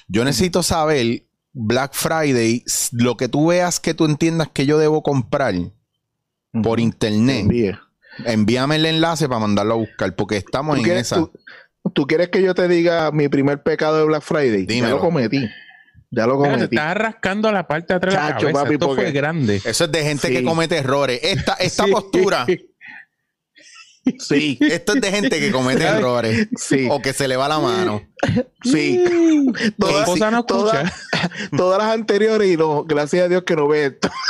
Yo 0.07 0.25
necesito 0.25 0.63
saber, 0.63 1.25
Black 1.53 1.95
Friday, 1.95 2.65
lo 2.93 3.17
que 3.17 3.29
tú 3.29 3.49
veas 3.49 3.81
que 3.81 3.95
tú 3.95 4.05
entiendas 4.05 4.49
que 4.53 4.67
yo 4.67 4.79
debo 4.79 5.03
comprar 5.03 5.55
por 6.63 6.79
internet, 6.81 7.41
Envíe. 7.43 7.73
envíame 8.25 8.77
el 8.77 8.87
enlace 8.87 9.29
para 9.29 9.41
mandarlo 9.41 9.75
a 9.75 9.79
buscar, 9.79 10.15
porque 10.15 10.37
estamos 10.37 10.75
¿Tú 10.75 10.81
en 10.81 10.85
quieres, 10.85 11.03
esa. 11.07 11.17
tú- 11.17 11.33
tú 11.93 12.07
quieres 12.07 12.29
que 12.29 12.43
yo 12.43 12.55
te 12.55 12.69
diga 12.69 13.11
mi 13.11 13.29
primer 13.29 13.63
pecado 13.63 13.99
de 13.99 14.05
Black 14.05 14.23
Friday? 14.23 14.67
Dímelo. 14.67 14.87
Ya 14.89 14.95
lo 14.95 15.01
cometí. 15.01 15.45
Ya 16.13 16.27
lo 16.27 16.39
Mira, 16.39 16.49
te 16.51 16.55
cometí. 16.57 16.77
estás 16.77 16.97
rascando 16.97 17.49
a 17.49 17.53
la 17.53 17.69
parte 17.69 17.93
de 17.93 17.97
atrás 17.99 18.15
de 18.15 18.21
la 18.21 18.27
Chacho, 18.29 18.41
cabeza. 18.47 18.63
papi, 18.63 18.75
Esto 18.75 18.87
porque- 18.89 19.03
fue 19.03 19.13
grande. 19.13 19.63
Eso 19.65 19.85
es 19.85 19.93
de 19.93 20.03
gente 20.03 20.29
Sí. 20.29 20.35
que 20.35 20.43
comete 20.45 20.77
errores. 20.77 21.21
Esta, 21.23 21.55
esta 21.55 21.85
Sí. 21.85 21.91
postura, 21.93 22.47
Sí, 24.19 24.59
esto 24.61 24.95
es 24.95 25.01
de 25.03 25.11
gente 25.11 25.39
que 25.39 25.53
comete 25.53 25.85
errores. 25.85 26.49
sí, 26.57 26.89
O 26.91 27.01
que 27.03 27.13
se 27.13 27.29
le 27.29 27.37
va 27.37 27.49
la 27.49 27.59
mano. 27.61 28.03
sí. 28.65 29.05
Todas, 29.79 30.01
esposa 30.09 30.31
no 30.31 30.45
todas- 30.47 30.91
las 31.53 31.83
anteriores 31.95 32.51
y 32.51 32.57
no, 32.57 32.83
gracias 32.85 33.27
a 33.27 33.29
Dios 33.29 33.43
que 33.45 33.55
no 33.57 33.69
ve 33.69 33.87
esto. 33.87 34.09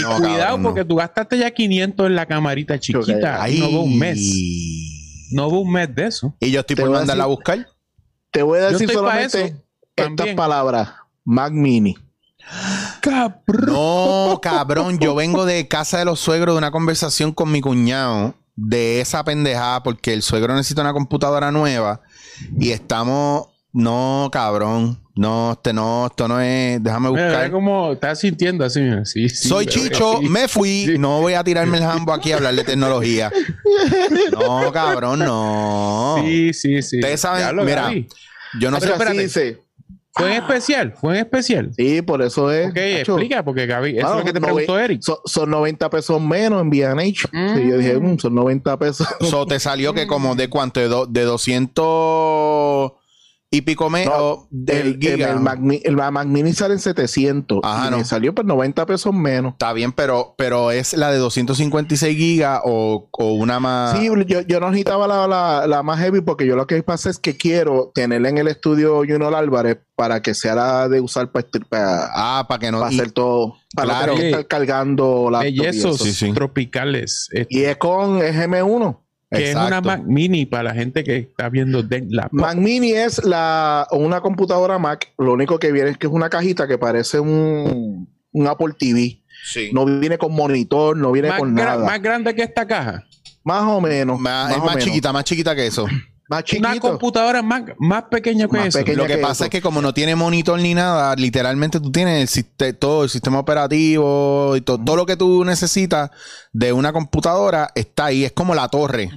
No, 0.00 0.16
Cuidado, 0.16 0.38
cabrón, 0.38 0.62
no. 0.62 0.68
porque 0.70 0.84
tú 0.86 0.96
gastaste 0.96 1.36
ya 1.36 1.50
500 1.50 2.06
en 2.06 2.14
la 2.16 2.24
camarita 2.24 2.78
chiquita. 2.80 3.42
Ay. 3.42 3.58
No 3.60 3.68
hubo 3.68 3.82
un 3.82 3.98
mes. 3.98 4.18
No 5.32 5.48
hubo 5.48 5.60
un 5.60 5.72
mes 5.72 5.94
de 5.94 6.06
eso. 6.06 6.34
Y 6.40 6.50
yo 6.50 6.60
estoy 6.60 6.76
Te 6.76 6.82
por 6.82 6.90
mandarla 6.90 7.24
a 7.24 7.26
buscar. 7.26 7.68
Te 8.30 8.42
voy 8.42 8.58
a 8.58 8.70
decir 8.70 8.90
solamente 8.90 9.44
eso, 9.44 9.62
estas 10.08 10.34
palabras. 10.34 10.90
Mac 11.24 11.52
Mini. 11.52 11.96
Cabrón. 13.00 13.66
No, 13.66 14.38
cabrón, 14.42 14.98
yo 14.98 15.14
vengo 15.14 15.44
de 15.46 15.68
casa 15.68 15.98
de 15.98 16.04
los 16.04 16.20
suegros 16.20 16.54
de 16.54 16.58
una 16.58 16.70
conversación 16.70 17.32
con 17.32 17.50
mi 17.52 17.60
cuñado 17.60 18.34
de 18.56 19.00
esa 19.00 19.24
pendejada 19.24 19.82
porque 19.82 20.12
el 20.12 20.22
suegro 20.22 20.54
necesita 20.54 20.82
una 20.82 20.92
computadora 20.92 21.50
nueva 21.50 22.00
y 22.58 22.70
estamos, 22.70 23.48
no, 23.72 24.28
cabrón, 24.32 25.00
no, 25.14 25.52
este 25.52 25.72
no, 25.72 26.06
esto 26.06 26.26
no 26.28 26.40
es, 26.40 26.82
déjame 26.82 27.08
buscar. 27.10 27.28
mira 27.28 27.50
cómo 27.50 27.92
estás 27.92 28.18
sintiendo 28.20 28.64
así. 28.64 28.80
mira. 28.80 29.04
Sí, 29.04 29.28
sí, 29.28 29.48
Soy 29.48 29.66
Chicho, 29.66 30.18
sí. 30.20 30.28
me 30.28 30.48
fui, 30.48 30.86
Sí. 30.86 30.98
no 30.98 31.20
voy 31.20 31.34
a 31.34 31.44
tirarme 31.44 31.78
el 31.78 31.84
jambo 31.84 32.12
aquí 32.12 32.32
a 32.32 32.36
hablar 32.36 32.54
de 32.54 32.64
tecnología. 32.64 33.30
No, 34.32 34.72
cabrón, 34.72 35.20
no. 35.20 36.16
Sí, 36.22 36.52
sí, 36.52 36.82
sí. 36.82 36.96
Ustedes 36.96 37.20
saben, 37.20 37.42
Ya 37.42 37.52
lo 37.52 37.64
mira, 37.64 37.82
Gaby. 37.82 38.08
Yo 38.58 38.70
no 38.70 38.78
Pero 38.78 38.96
sé, 38.96 39.02
espérate. 39.04 39.60
Fue 40.12 40.26
en 40.36 40.42
especial, 40.42 40.92
fue 41.00 41.12
en 41.14 41.20
especial. 41.20 41.70
Sí, 41.76 42.02
por 42.02 42.20
eso 42.20 42.50
es. 42.50 42.68
Ok, 42.70 42.74
Nacho, 42.76 43.12
explica, 43.14 43.44
porque 43.44 43.66
Gaby, 43.66 43.98
eso 43.98 44.10
es 44.10 44.16
lo 44.18 44.24
que 44.24 44.32
te 44.32 44.40
no 44.40 44.46
preguntó 44.48 44.78
Eric. 44.78 45.02
Son, 45.02 45.16
son 45.24 45.50
90 45.50 45.88
pesos 45.88 46.20
menos 46.20 46.60
en 46.62 46.68
VNH. 46.68 47.28
Mm. 47.32 47.54
Sí, 47.56 47.68
yo 47.68 47.78
dije, 47.78 47.96
mm, 47.98 48.18
son 48.18 48.34
90 48.34 48.78
pesos. 48.78 49.06
so, 49.20 49.46
te 49.46 49.60
salió 49.60 49.94
que 49.94 50.06
como 50.08 50.34
de 50.34 50.48
cuánto, 50.48 50.80
de, 50.80 50.88
do- 50.88 51.06
de 51.06 51.22
200 51.22 52.92
y 53.52 53.62
pico 53.62 53.90
menos 53.90 54.14
No, 54.16 54.46
del 54.50 54.76
el, 54.78 54.86
el, 54.94 55.00
giga. 55.00 55.32
el 55.32 55.40
Mac, 55.40 55.58
Mi- 55.58 55.80
el 55.84 55.96
Mac 55.96 56.26
Mini 56.26 56.52
sale 56.52 56.74
en 56.74 56.78
700 56.80 57.58
Ajá, 57.64 57.88
y 57.88 57.90
no. 57.90 57.98
me 57.98 58.04
salió 58.04 58.32
por 58.32 58.44
90 58.44 58.86
pesos 58.86 59.12
menos. 59.12 59.54
Está 59.54 59.72
bien, 59.72 59.90
pero, 59.90 60.34
pero 60.38 60.70
es 60.70 60.92
la 60.94 61.10
de 61.10 61.18
256 61.18 62.16
gigas 62.16 62.60
o, 62.64 63.08
o 63.10 63.32
una 63.32 63.58
más. 63.58 63.98
Sí, 63.98 64.08
yo, 64.26 64.40
yo 64.42 64.60
no 64.60 64.68
necesitaba 64.70 65.08
la, 65.08 65.26
la, 65.26 65.66
la 65.66 65.82
más 65.82 65.98
heavy 65.98 66.20
porque 66.20 66.46
yo 66.46 66.54
lo 66.54 66.68
que 66.68 66.80
pasa 66.84 67.10
es 67.10 67.18
que 67.18 67.36
quiero 67.36 67.90
tenerla 67.92 68.28
en 68.28 68.38
el 68.38 68.46
estudio 68.46 68.98
Junior 68.98 69.34
Álvarez 69.34 69.78
para 69.96 70.22
que 70.22 70.32
sea 70.34 70.54
la 70.54 70.88
de 70.88 71.00
usar 71.00 71.32
para, 71.32 71.48
para, 71.68 72.08
Ah, 72.14 72.46
para 72.48 72.58
que 72.60 72.70
no. 72.70 72.80
y- 72.88 72.94
hacer 72.94 73.10
todo, 73.10 73.56
para 73.74 73.88
no 73.88 73.98
claro. 73.98 74.12
tener 74.14 74.20
que 74.20 74.28
estar 74.40 74.46
cargando 74.46 75.28
la 75.28 75.40
Bellezos 75.40 75.98
Sí, 75.98 76.12
sí. 76.12 76.32
tropicales. 76.32 77.28
eh, 77.34 77.46
Y 77.50 77.62
es 77.64 77.76
con 77.78 78.20
GM1. 78.20 79.00
Que 79.30 79.50
es 79.50 79.56
una. 79.56 79.80
Mac 79.80 80.02
Mini 80.04 80.46
para 80.46 80.64
la 80.64 80.74
gente 80.74 81.04
que 81.04 81.16
está 81.18 81.48
viendo 81.48 81.82
de 81.82 82.04
la 82.08 82.28
Mac 82.32 82.56
Mini 82.56 82.92
es 82.92 83.24
la, 83.24 83.86
una 83.92 84.20
computadora 84.20 84.78
Mac. 84.78 85.12
Lo 85.18 85.32
único 85.32 85.58
que 85.58 85.72
viene 85.72 85.90
es 85.90 85.98
que 85.98 86.06
es 86.06 86.12
una 86.12 86.28
cajita 86.28 86.66
que 86.66 86.78
parece 86.78 87.20
un, 87.20 88.08
un 88.32 88.46
Apple 88.46 88.74
TV. 88.78 89.20
Sí. 89.44 89.70
No 89.72 89.86
viene 89.86 90.18
con 90.18 90.32
monitor, 90.32 90.96
no 90.96 91.12
viene 91.12 91.28
más, 91.28 91.38
con 91.38 91.54
nada. 91.54 91.84
más 91.84 92.02
grande 92.02 92.34
que 92.34 92.42
esta 92.42 92.66
caja. 92.66 93.06
Más 93.42 93.62
o 93.62 93.80
menos. 93.80 94.20
Más- 94.20 94.48
más 94.48 94.52
es 94.52 94.56
o 94.58 94.64
más 94.64 94.74
menos. 94.74 94.84
chiquita, 94.84 95.12
más 95.12 95.24
chiquita 95.24 95.54
que 95.54 95.66
eso. 95.66 95.86
Más 96.30 96.44
Una 96.56 96.78
computadora 96.78 97.42
más, 97.42 97.62
más 97.78 98.04
pequeña 98.04 98.46
que 98.46 98.56
Más 98.56 98.66
eso. 98.68 98.78
pequeña. 98.78 98.98
Lo 98.98 99.06
que 99.08 99.16
que 99.16 99.18
pasa 99.18 99.32
eso. 99.32 99.44
es 99.44 99.50
que 99.50 99.60
como 99.60 99.82
no 99.82 99.92
tiene 99.92 100.14
monitor 100.14 100.60
ni 100.60 100.74
nada, 100.74 101.14
literalmente 101.16 101.80
tú 101.80 101.90
tienes 101.90 102.36
el 102.58 102.78
todo 102.78 103.02
el 103.02 103.10
sistema 103.10 103.40
operativo 103.40 104.54
y 104.56 104.60
to- 104.60 104.78
todo 104.78 104.94
lo 104.96 105.06
que 105.06 105.16
tú 105.16 105.44
necesitas 105.44 106.10
de 106.52 106.72
una 106.72 106.92
computadora 106.92 107.70
está 107.74 108.06
ahí. 108.06 108.24
Es 108.24 108.30
como 108.32 108.54
la 108.54 108.68
torre. 108.68 109.10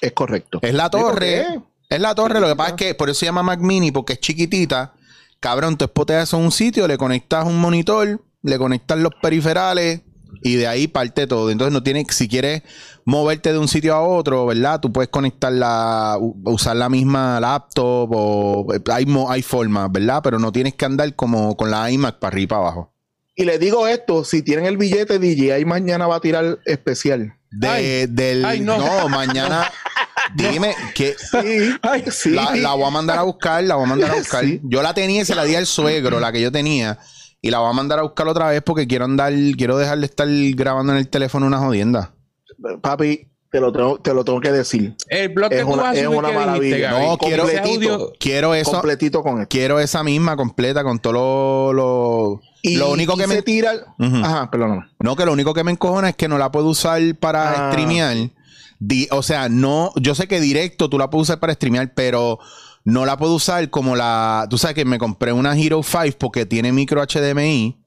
Es 0.00 0.12
correcto. 0.12 0.58
Es 0.60 0.74
la 0.74 0.84
Sí, 0.84 0.90
¿por 0.92 1.00
torre. 1.00 1.46
Es 1.88 2.00
la 2.00 2.14
torre, 2.14 2.40
lo 2.40 2.48
que 2.48 2.56
pasa 2.56 2.70
es 2.70 2.76
que 2.76 2.94
por 2.94 3.08
eso 3.08 3.20
se 3.20 3.26
llama 3.26 3.42
Mac 3.42 3.60
Mini, 3.60 3.90
porque 3.90 4.12
es 4.14 4.20
chiquitita. 4.20 4.92
Cabrón, 5.40 5.78
tú 5.78 5.84
espoteas 5.86 6.24
eso 6.24 6.36
en 6.38 6.44
un 6.44 6.52
sitio, 6.52 6.86
le 6.88 6.98
conectas 6.98 7.46
un 7.46 7.58
monitor, 7.58 8.20
le 8.42 8.58
conectas 8.58 8.98
los 8.98 9.12
periferales 9.22 10.02
y 10.42 10.54
de 10.56 10.66
ahí 10.66 10.86
parte 10.88 11.26
todo. 11.26 11.50
Entonces 11.50 11.72
no 11.72 11.82
tienes, 11.82 12.06
si 12.10 12.28
quieres 12.28 12.62
moverte 13.04 13.52
de 13.52 13.58
un 13.58 13.68
sitio 13.68 13.94
a 13.94 14.00
otro, 14.02 14.46
¿verdad? 14.46 14.80
Tú 14.80 14.92
puedes 14.92 15.08
conectar 15.10 15.52
la, 15.52 16.18
usar 16.44 16.76
la 16.76 16.88
misma 16.88 17.38
laptop 17.40 18.08
o 18.12 18.66
hay, 18.92 19.06
mo- 19.06 19.30
hay 19.30 19.42
formas, 19.42 19.90
¿verdad? 19.92 20.20
Pero 20.22 20.38
no 20.38 20.52
tienes 20.52 20.74
que 20.74 20.84
andar 20.84 21.14
como 21.14 21.56
con 21.56 21.70
la 21.70 21.90
iMac 21.90 22.18
para 22.18 22.28
arriba 22.32 22.42
y 22.44 22.46
para 22.48 22.60
abajo. 22.62 22.90
Y 23.36 23.44
le 23.44 23.58
digo 23.58 23.86
esto, 23.88 24.24
si 24.24 24.42
tienen 24.42 24.64
el 24.66 24.76
billete 24.76 25.18
DJI 25.18 25.64
mañana 25.64 26.06
va 26.06 26.16
a 26.16 26.20
tirar 26.20 26.58
especial. 26.66 27.34
De, 27.50 27.68
Ay. 27.68 28.06
del, 28.08 28.44
Ay, 28.44 28.60
no. 28.60 28.78
no. 28.78 29.08
mañana, 29.08 29.70
dime 30.34 30.74
que 30.94 31.14
Sí, 31.18 31.70
Ay, 31.82 32.04
sí. 32.10 32.30
La, 32.30 32.54
la 32.54 32.74
voy 32.74 32.84
a 32.86 32.90
mandar 32.90 33.18
a 33.18 33.22
buscar, 33.22 33.62
la 33.64 33.74
voy 33.76 33.84
a 33.84 33.88
mandar 33.88 34.10
a 34.12 34.14
buscar. 34.18 34.44
Sí. 34.44 34.60
Yo 34.64 34.82
la 34.82 34.94
tenía 34.94 35.22
y 35.22 35.24
se 35.24 35.34
la 35.34 35.44
di 35.44 35.54
al 35.56 35.66
suegro, 35.66 36.20
la 36.20 36.30
que 36.32 36.40
yo 36.40 36.50
tenía. 36.52 36.98
Y 37.46 37.50
la 37.50 37.58
voy 37.58 37.68
a 37.68 37.72
mandar 37.74 37.98
a 37.98 38.02
buscar 38.02 38.26
otra 38.26 38.48
vez 38.48 38.62
porque 38.62 38.86
quiero 38.86 39.04
andar, 39.04 39.30
quiero 39.58 39.76
dejar 39.76 39.98
de 39.98 40.06
estar 40.06 40.26
grabando 40.54 40.92
en 40.94 40.98
el 40.98 41.08
teléfono 41.08 41.44
una 41.46 41.58
jodienda. 41.58 42.14
Papi, 42.80 43.28
te 43.50 43.60
lo 43.60 43.70
tengo, 43.70 43.98
te 43.98 44.14
lo 44.14 44.24
tengo 44.24 44.40
que 44.40 44.50
decir. 44.50 44.96
El 45.10 45.28
blog 45.28 45.52
Es 45.52 45.62
una- 45.64 45.92
es 45.92 46.06
una 46.06 46.28
¿qué 46.28 46.34
dijiste, 46.34 46.46
maravilla. 46.46 46.90
No, 46.92 47.18
quiero- 47.18 47.44
audio- 47.62 48.12
Quiero 48.18 48.54
eso, 48.54 48.70
completito 48.72 49.22
con 49.22 49.34
esto. 49.42 49.48
quiero 49.50 49.78
esa 49.78 50.02
misma 50.02 50.36
completa 50.36 50.82
con 50.82 50.98
todo 51.00 51.12
lo, 51.12 51.72
lo, 51.74 52.40
Y, 52.62 52.76
lo 52.76 52.90
único 52.90 53.12
y 53.12 53.16
que 53.18 53.22
se 53.24 53.34
me 53.34 53.42
tira. 53.42 53.72
Ajá, 54.22 54.50
perdóname. 54.50 54.86
No, 55.00 55.14
que 55.14 55.26
lo 55.26 55.32
único 55.34 55.52
que 55.52 55.64
me 55.64 55.70
encojona 55.70 56.08
es 56.08 56.16
que 56.16 56.28
no 56.28 56.38
la 56.38 56.50
puedo 56.50 56.68
usar 56.68 57.00
para 57.20 57.68
Ah. 57.68 57.72
streamear. 57.72 58.16
Di- 58.78 59.06
o 59.10 59.22
sea, 59.22 59.50
no, 59.50 59.92
yo 59.96 60.14
sé 60.14 60.28
que 60.28 60.40
directo 60.40 60.88
tú 60.88 60.98
la 60.98 61.10
puedes 61.10 61.24
usar 61.28 61.40
para 61.40 61.52
streamear, 61.52 61.92
pero 61.94 62.38
no 62.84 63.04
la 63.06 63.16
puedo 63.16 63.34
usar 63.34 63.68
como 63.70 63.96
la. 63.96 64.46
Tú 64.50 64.58
sabes 64.58 64.74
que 64.74 64.84
me 64.84 64.98
compré 64.98 65.32
una 65.32 65.56
Hero 65.58 65.82
5 65.82 66.16
porque 66.18 66.46
tiene 66.46 66.70
micro 66.72 67.02
HDMI 67.02 67.80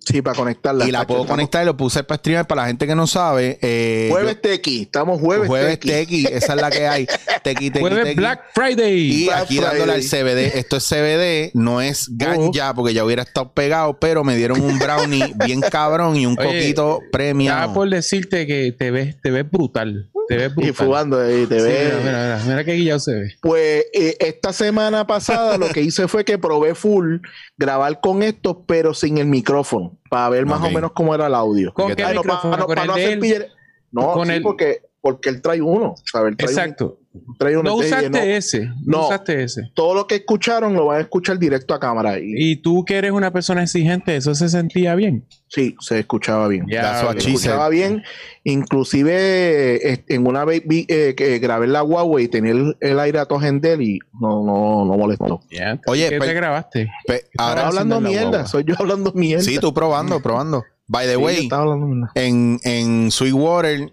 Sí, 0.00 0.20
para 0.22 0.36
conectarla. 0.36 0.86
y 0.88 0.90
la 0.90 1.06
puedo 1.06 1.20
Estamos- 1.20 1.36
conectar 1.36 1.62
y 1.62 1.66
lo 1.66 1.76
puse 1.76 2.02
para 2.02 2.18
streamear 2.18 2.46
para 2.48 2.62
la 2.62 2.66
gente 2.66 2.84
que 2.86 2.96
no 2.96 3.06
sabe. 3.06 3.58
Eh, 3.62 4.08
Jueves 4.10 4.42
Tequi, 4.42 4.82
estamos 4.82 5.20
jueves, 5.20 5.46
jueves 5.46 5.78
Tequi. 5.78 5.88
Tequi, 5.88 6.26
esa 6.26 6.54
es 6.54 6.60
la 6.60 6.68
que 6.70 6.86
hay. 6.88 7.06
Tequi, 7.44 7.70
tequi, 7.70 7.78
Jueves 7.80 8.02
tequi. 8.04 8.16
Black 8.16 8.40
Friday. 8.52 8.98
Y 8.98 9.26
Black 9.26 9.38
aquí 9.44 9.58
dándole 9.60 9.92
al 9.92 10.02
Friday. 10.02 10.24
CBD. 10.50 10.58
Esto 10.58 10.76
es 10.78 10.84
CBD, 10.88 11.50
no 11.54 11.80
es 11.80 12.08
ganja, 12.10 12.74
porque 12.74 12.92
ya 12.92 13.04
hubiera 13.04 13.22
estado 13.22 13.52
pegado, 13.52 13.98
pero 14.00 14.24
me 14.24 14.36
dieron 14.36 14.60
un 14.60 14.80
brownie 14.80 15.32
bien 15.46 15.60
cabrón 15.60 16.16
y 16.16 16.26
un 16.26 16.36
Oye, 16.40 16.48
coquito 16.48 16.98
premiado. 17.12 17.72
por 17.72 17.88
decirte 17.88 18.48
que 18.48 18.72
te 18.72 18.90
ves, 18.90 19.16
te 19.22 19.30
ves 19.30 19.48
brutal. 19.48 20.10
Te 20.28 20.36
ves. 20.36 20.52
Y 20.56 20.72
fugando, 20.72 21.20
ahí 21.20 21.46
te 21.46 21.58
Sí, 21.60 21.66
ves. 21.66 21.84
mira, 21.94 21.98
mira, 21.98 22.22
mira, 22.36 22.40
mira 22.46 22.64
qué 22.64 22.72
guillado 22.74 22.98
se 23.00 23.14
ve. 23.14 23.34
Pues 23.42 23.86
eh, 23.92 24.16
esta 24.20 24.52
semana 24.52 25.06
pasada 25.06 25.58
lo 25.58 25.68
que 25.68 25.80
hice 25.82 26.08
fue 26.08 26.24
que 26.24 26.38
probé 26.38 26.74
full 26.74 27.18
grabar 27.56 28.00
con 28.00 28.22
esto, 28.22 28.64
pero 28.66 28.94
sin 28.94 29.18
el 29.18 29.26
micrófono, 29.26 29.98
para 30.08 30.28
ver 30.30 30.46
más 30.46 30.60
o 30.62 30.70
menos 30.70 30.92
cómo 30.92 31.14
era 31.14 31.26
el 31.26 31.34
audio. 31.34 31.72
¿Con 31.74 31.94
¿Qué 31.94 32.02
no, 32.02 32.08
micrófono? 32.08 32.50
para, 32.50 32.56
no- 32.56 32.66
¿Con 32.66 32.74
para 32.74 32.82
el 32.82 32.88
no 32.88 32.94
hacer 32.94 33.18
pille- 33.20 33.48
No, 33.92 34.12
Con 34.12 34.26
sí, 34.26 34.32
el- 34.34 34.42
porque, 34.42 34.80
porque 35.00 35.28
él 35.28 35.40
trae 35.42 35.60
uno. 35.60 35.94
¿sabes? 36.10 36.30
Él 36.32 36.36
trae 36.36 36.48
un- 36.52 36.58
Exacto. 36.58 36.98
Trae 37.38 37.54
No 37.62 37.74
usaste 37.76 38.10
no, 38.10 38.18
ese. 38.18 38.60
No, 38.66 38.74
No. 38.98 39.06
usaste 39.06 39.42
ese. 39.42 39.62
todo 39.74 39.94
lo 39.94 40.06
que 40.06 40.16
escucharon 40.16 40.74
lo 40.74 40.86
van 40.86 40.98
a 40.98 41.00
escuchar 41.02 41.38
directo 41.38 41.74
a 41.74 41.80
cámara. 41.80 42.18
Y, 42.18 42.52
Y 42.52 42.56
tú 42.56 42.84
que 42.84 42.96
eres 42.96 43.12
una 43.12 43.32
persona 43.32 43.62
exigente, 43.62 44.16
eso 44.16 44.34
se 44.34 44.48
sentía 44.48 44.94
bien. 44.94 45.26
sí, 45.48 45.76
se 45.80 46.00
escuchaba 46.00 46.48
bien. 46.48 46.64
What 46.66 47.18
Se 47.18 47.30
escuchaba 47.30 47.68
bien. 47.68 48.02
Inclusive 48.42 49.92
eh, 49.92 50.04
en 50.08 50.26
una 50.26 50.44
vez 50.44 50.62
vi, 50.66 50.86
eh, 50.88 51.14
que 51.16 51.38
grabé 51.38 51.66
la 51.66 51.82
Huawei 51.82 52.24
y 52.24 52.28
tenía 52.28 52.52
el, 52.52 52.76
el 52.80 52.98
aire 52.98 53.18
a 53.18 53.26
tojendel 53.26 53.82
y 53.82 53.98
no, 54.20 54.44
no, 54.44 54.84
no 54.84 54.96
molestó. 54.98 55.40
Ya, 55.50 55.80
Oye, 55.86 56.08
¿qué 56.08 56.18
te 56.18 56.34
grabaste? 56.34 56.90
Pe- 57.06 57.24
ahora 57.38 57.66
hablando 57.68 58.00
mierda, 58.00 58.46
soy 58.46 58.64
yo 58.64 58.74
hablando 58.78 59.12
mierda. 59.12 59.44
sí, 59.44 59.58
tú 59.58 59.72
probando, 59.74 60.20
probando. 60.20 60.64
By 60.86 61.06
the 61.06 61.14
Sí, 61.14 61.18
way, 61.22 61.36
estaba 61.44 61.62
hablando 61.62 61.86
mierda. 61.86 62.12
en, 62.14 62.58
en 62.64 63.10
Sweetwater 63.10 63.88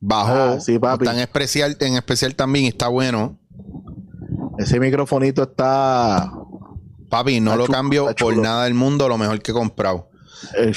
bajó. 0.00 0.32
Ah, 0.32 0.60
sí, 0.60 0.78
papi. 0.78 1.04
Está 1.04 1.14
en 1.14 1.20
especial, 1.20 1.76
en 1.80 1.94
especial 1.94 2.34
también 2.34 2.64
y 2.66 2.68
está 2.68 2.88
bueno. 2.88 3.38
Ese 4.58 4.80
microfonito 4.80 5.42
está 5.44 6.32
Papi, 7.08 7.40
no 7.40 7.52
Está 7.52 7.56
lo 7.58 7.66
chulo, 7.66 7.76
cambio 7.78 8.14
por 8.18 8.36
nada 8.36 8.64
del 8.64 8.74
mundo, 8.74 9.08
lo 9.08 9.16
mejor 9.16 9.40
que 9.40 9.52
he 9.52 9.54
comprado. 9.54 10.08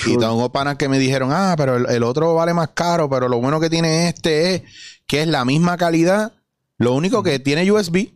Y 0.06 0.18
tengo 0.18 0.52
panas 0.52 0.78
que 0.78 0.88
me 0.90 0.98
dijeron, 0.98 1.30
ah, 1.34 1.54
pero 1.58 1.76
el, 1.78 1.86
el 1.90 2.04
otro 2.04 2.34
vale 2.36 2.54
más 2.54 2.70
caro, 2.70 3.10
pero 3.10 3.28
lo 3.28 3.40
bueno 3.40 3.60
que 3.60 3.70
tiene 3.70 4.08
este 4.08 4.56
es 4.56 4.64
que 5.08 5.22
es 5.22 5.28
la 5.28 5.46
misma 5.46 5.78
calidad. 5.78 6.32
Lo 6.78 6.94
único 6.94 7.22
que 7.22 7.38
tiene 7.40 7.70
USB, 7.72 8.08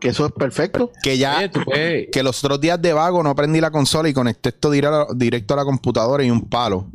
que 0.00 0.08
eso 0.08 0.26
es 0.26 0.32
perfecto. 0.32 0.90
que 1.02 1.16
ya, 1.16 1.50
Oye, 1.72 2.10
que 2.10 2.22
los 2.22 2.42
otros 2.44 2.60
días 2.60 2.80
de 2.82 2.92
vago 2.92 3.22
no 3.22 3.34
prendí 3.34 3.60
la 3.60 3.70
consola 3.70 4.08
y 4.10 4.12
conecté 4.14 4.50
esto 4.50 4.70
dire- 4.72 5.06
directo 5.14 5.54
a 5.54 5.58
la 5.58 5.64
computadora 5.64 6.22
y 6.24 6.30
un 6.30 6.48
palo. 6.48 6.90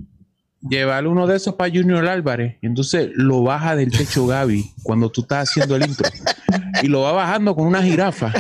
Llevar 0.70 1.08
uno 1.08 1.28
de 1.28 1.38
esos 1.38 1.56
para 1.56 1.72
Junior 1.72 2.06
Álvarez. 2.08 2.58
Y 2.62 2.68
entonces 2.68 3.10
lo 3.14 3.44
baja 3.44 3.76
del 3.76 3.92
techo 3.92 4.28
Gaby 4.28 4.72
cuando 4.84 5.10
tú 5.10 5.22
estás 5.22 5.50
haciendo 5.50 5.76
el 5.76 5.88
intro. 5.88 6.10
y 6.82 6.88
lo 6.88 7.02
va 7.02 7.12
bajando 7.12 7.56
con 7.56 7.66
una 7.66 7.82
jirafa. 7.82 8.32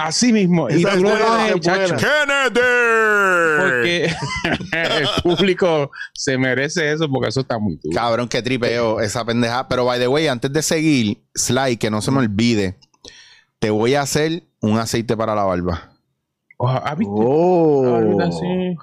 Así 0.00 0.32
mismo. 0.32 0.68
Y 0.68 0.84
ves, 0.84 0.94
esa 0.96 1.48
es 1.48 1.60
chacho. 1.60 1.96
Porque 3.58 4.04
el 4.72 5.08
público 5.22 5.90
se 6.12 6.38
merece 6.38 6.92
eso 6.92 7.08
porque 7.10 7.28
eso 7.28 7.40
está 7.40 7.58
muy 7.58 7.78
duro. 7.82 7.94
Cabrón, 7.94 8.28
qué 8.28 8.42
tripeo 8.42 9.00
esa 9.00 9.24
pendeja. 9.24 9.68
Pero 9.68 9.84
by 9.84 9.98
the 9.98 10.08
way, 10.08 10.28
antes 10.28 10.52
de 10.52 10.62
seguir, 10.62 11.22
Sly, 11.34 11.76
que 11.76 11.90
no 11.90 12.02
se 12.02 12.10
me 12.10 12.18
olvide, 12.18 12.78
te 13.58 13.70
voy 13.70 13.94
a 13.94 14.02
hacer 14.02 14.44
un 14.60 14.78
aceite 14.78 15.16
para 15.16 15.34
la 15.34 15.44
barba. 15.44 15.92
Oh, 16.58 16.68
¿has 16.68 16.96
visto? 16.96 17.12
Oh. 17.14 18.32
Sí. 18.32 18.76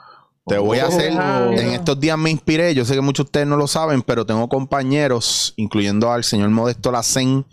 Te 0.49 0.57
voy 0.57 0.79
a 0.79 0.87
hacer. 0.87 1.11
En 1.11 1.69
estos 1.69 1.99
días 1.99 2.17
me 2.17 2.29
inspiré. 2.29 2.73
Yo 2.73 2.83
sé 2.85 2.95
que 2.95 3.01
muchos 3.01 3.25
de 3.25 3.27
ustedes 3.27 3.47
no 3.47 3.55
lo 3.57 3.67
saben, 3.67 4.01
pero 4.01 4.25
tengo 4.25 4.49
compañeros, 4.49 5.53
incluyendo 5.57 6.11
al 6.11 6.23
señor 6.23 6.49
Modesto 6.49 6.91
Lacen 6.91 7.45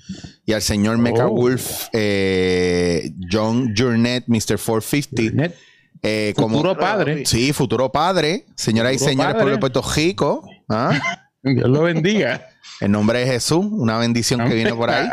y 0.44 0.52
al 0.52 0.62
señor 0.62 0.98
Mecha 0.98 1.26
Oh. 1.26 1.30
Wolf, 1.30 1.88
eh, 1.92 3.12
John 3.30 3.74
Journet, 3.76 4.24
Mr. 4.26 4.58
450. 4.58 5.36
Net. 5.36 5.54
eh, 6.02 6.32
como, 6.36 6.56
Futuro 6.58 6.76
padre. 6.78 7.26
sí, 7.26 7.52
futuro 7.52 7.90
padre, 7.92 8.46
señoras 8.54 8.94
y 8.94 8.98
señores 8.98 9.34
pueblo 9.34 9.52
de 9.52 9.58
Puerto 9.58 9.82
Rico. 9.94 10.48
¿ah? 10.68 10.98
Dios 11.54 11.68
lo 11.68 11.82
bendiga. 11.82 12.48
En 12.80 12.92
nombre 12.92 13.20
de 13.20 13.26
Jesús, 13.26 13.64
una 13.70 13.96
bendición 13.98 14.46
que 14.48 14.54
viene 14.54 14.74
por 14.74 14.90
ahí. 14.90 15.08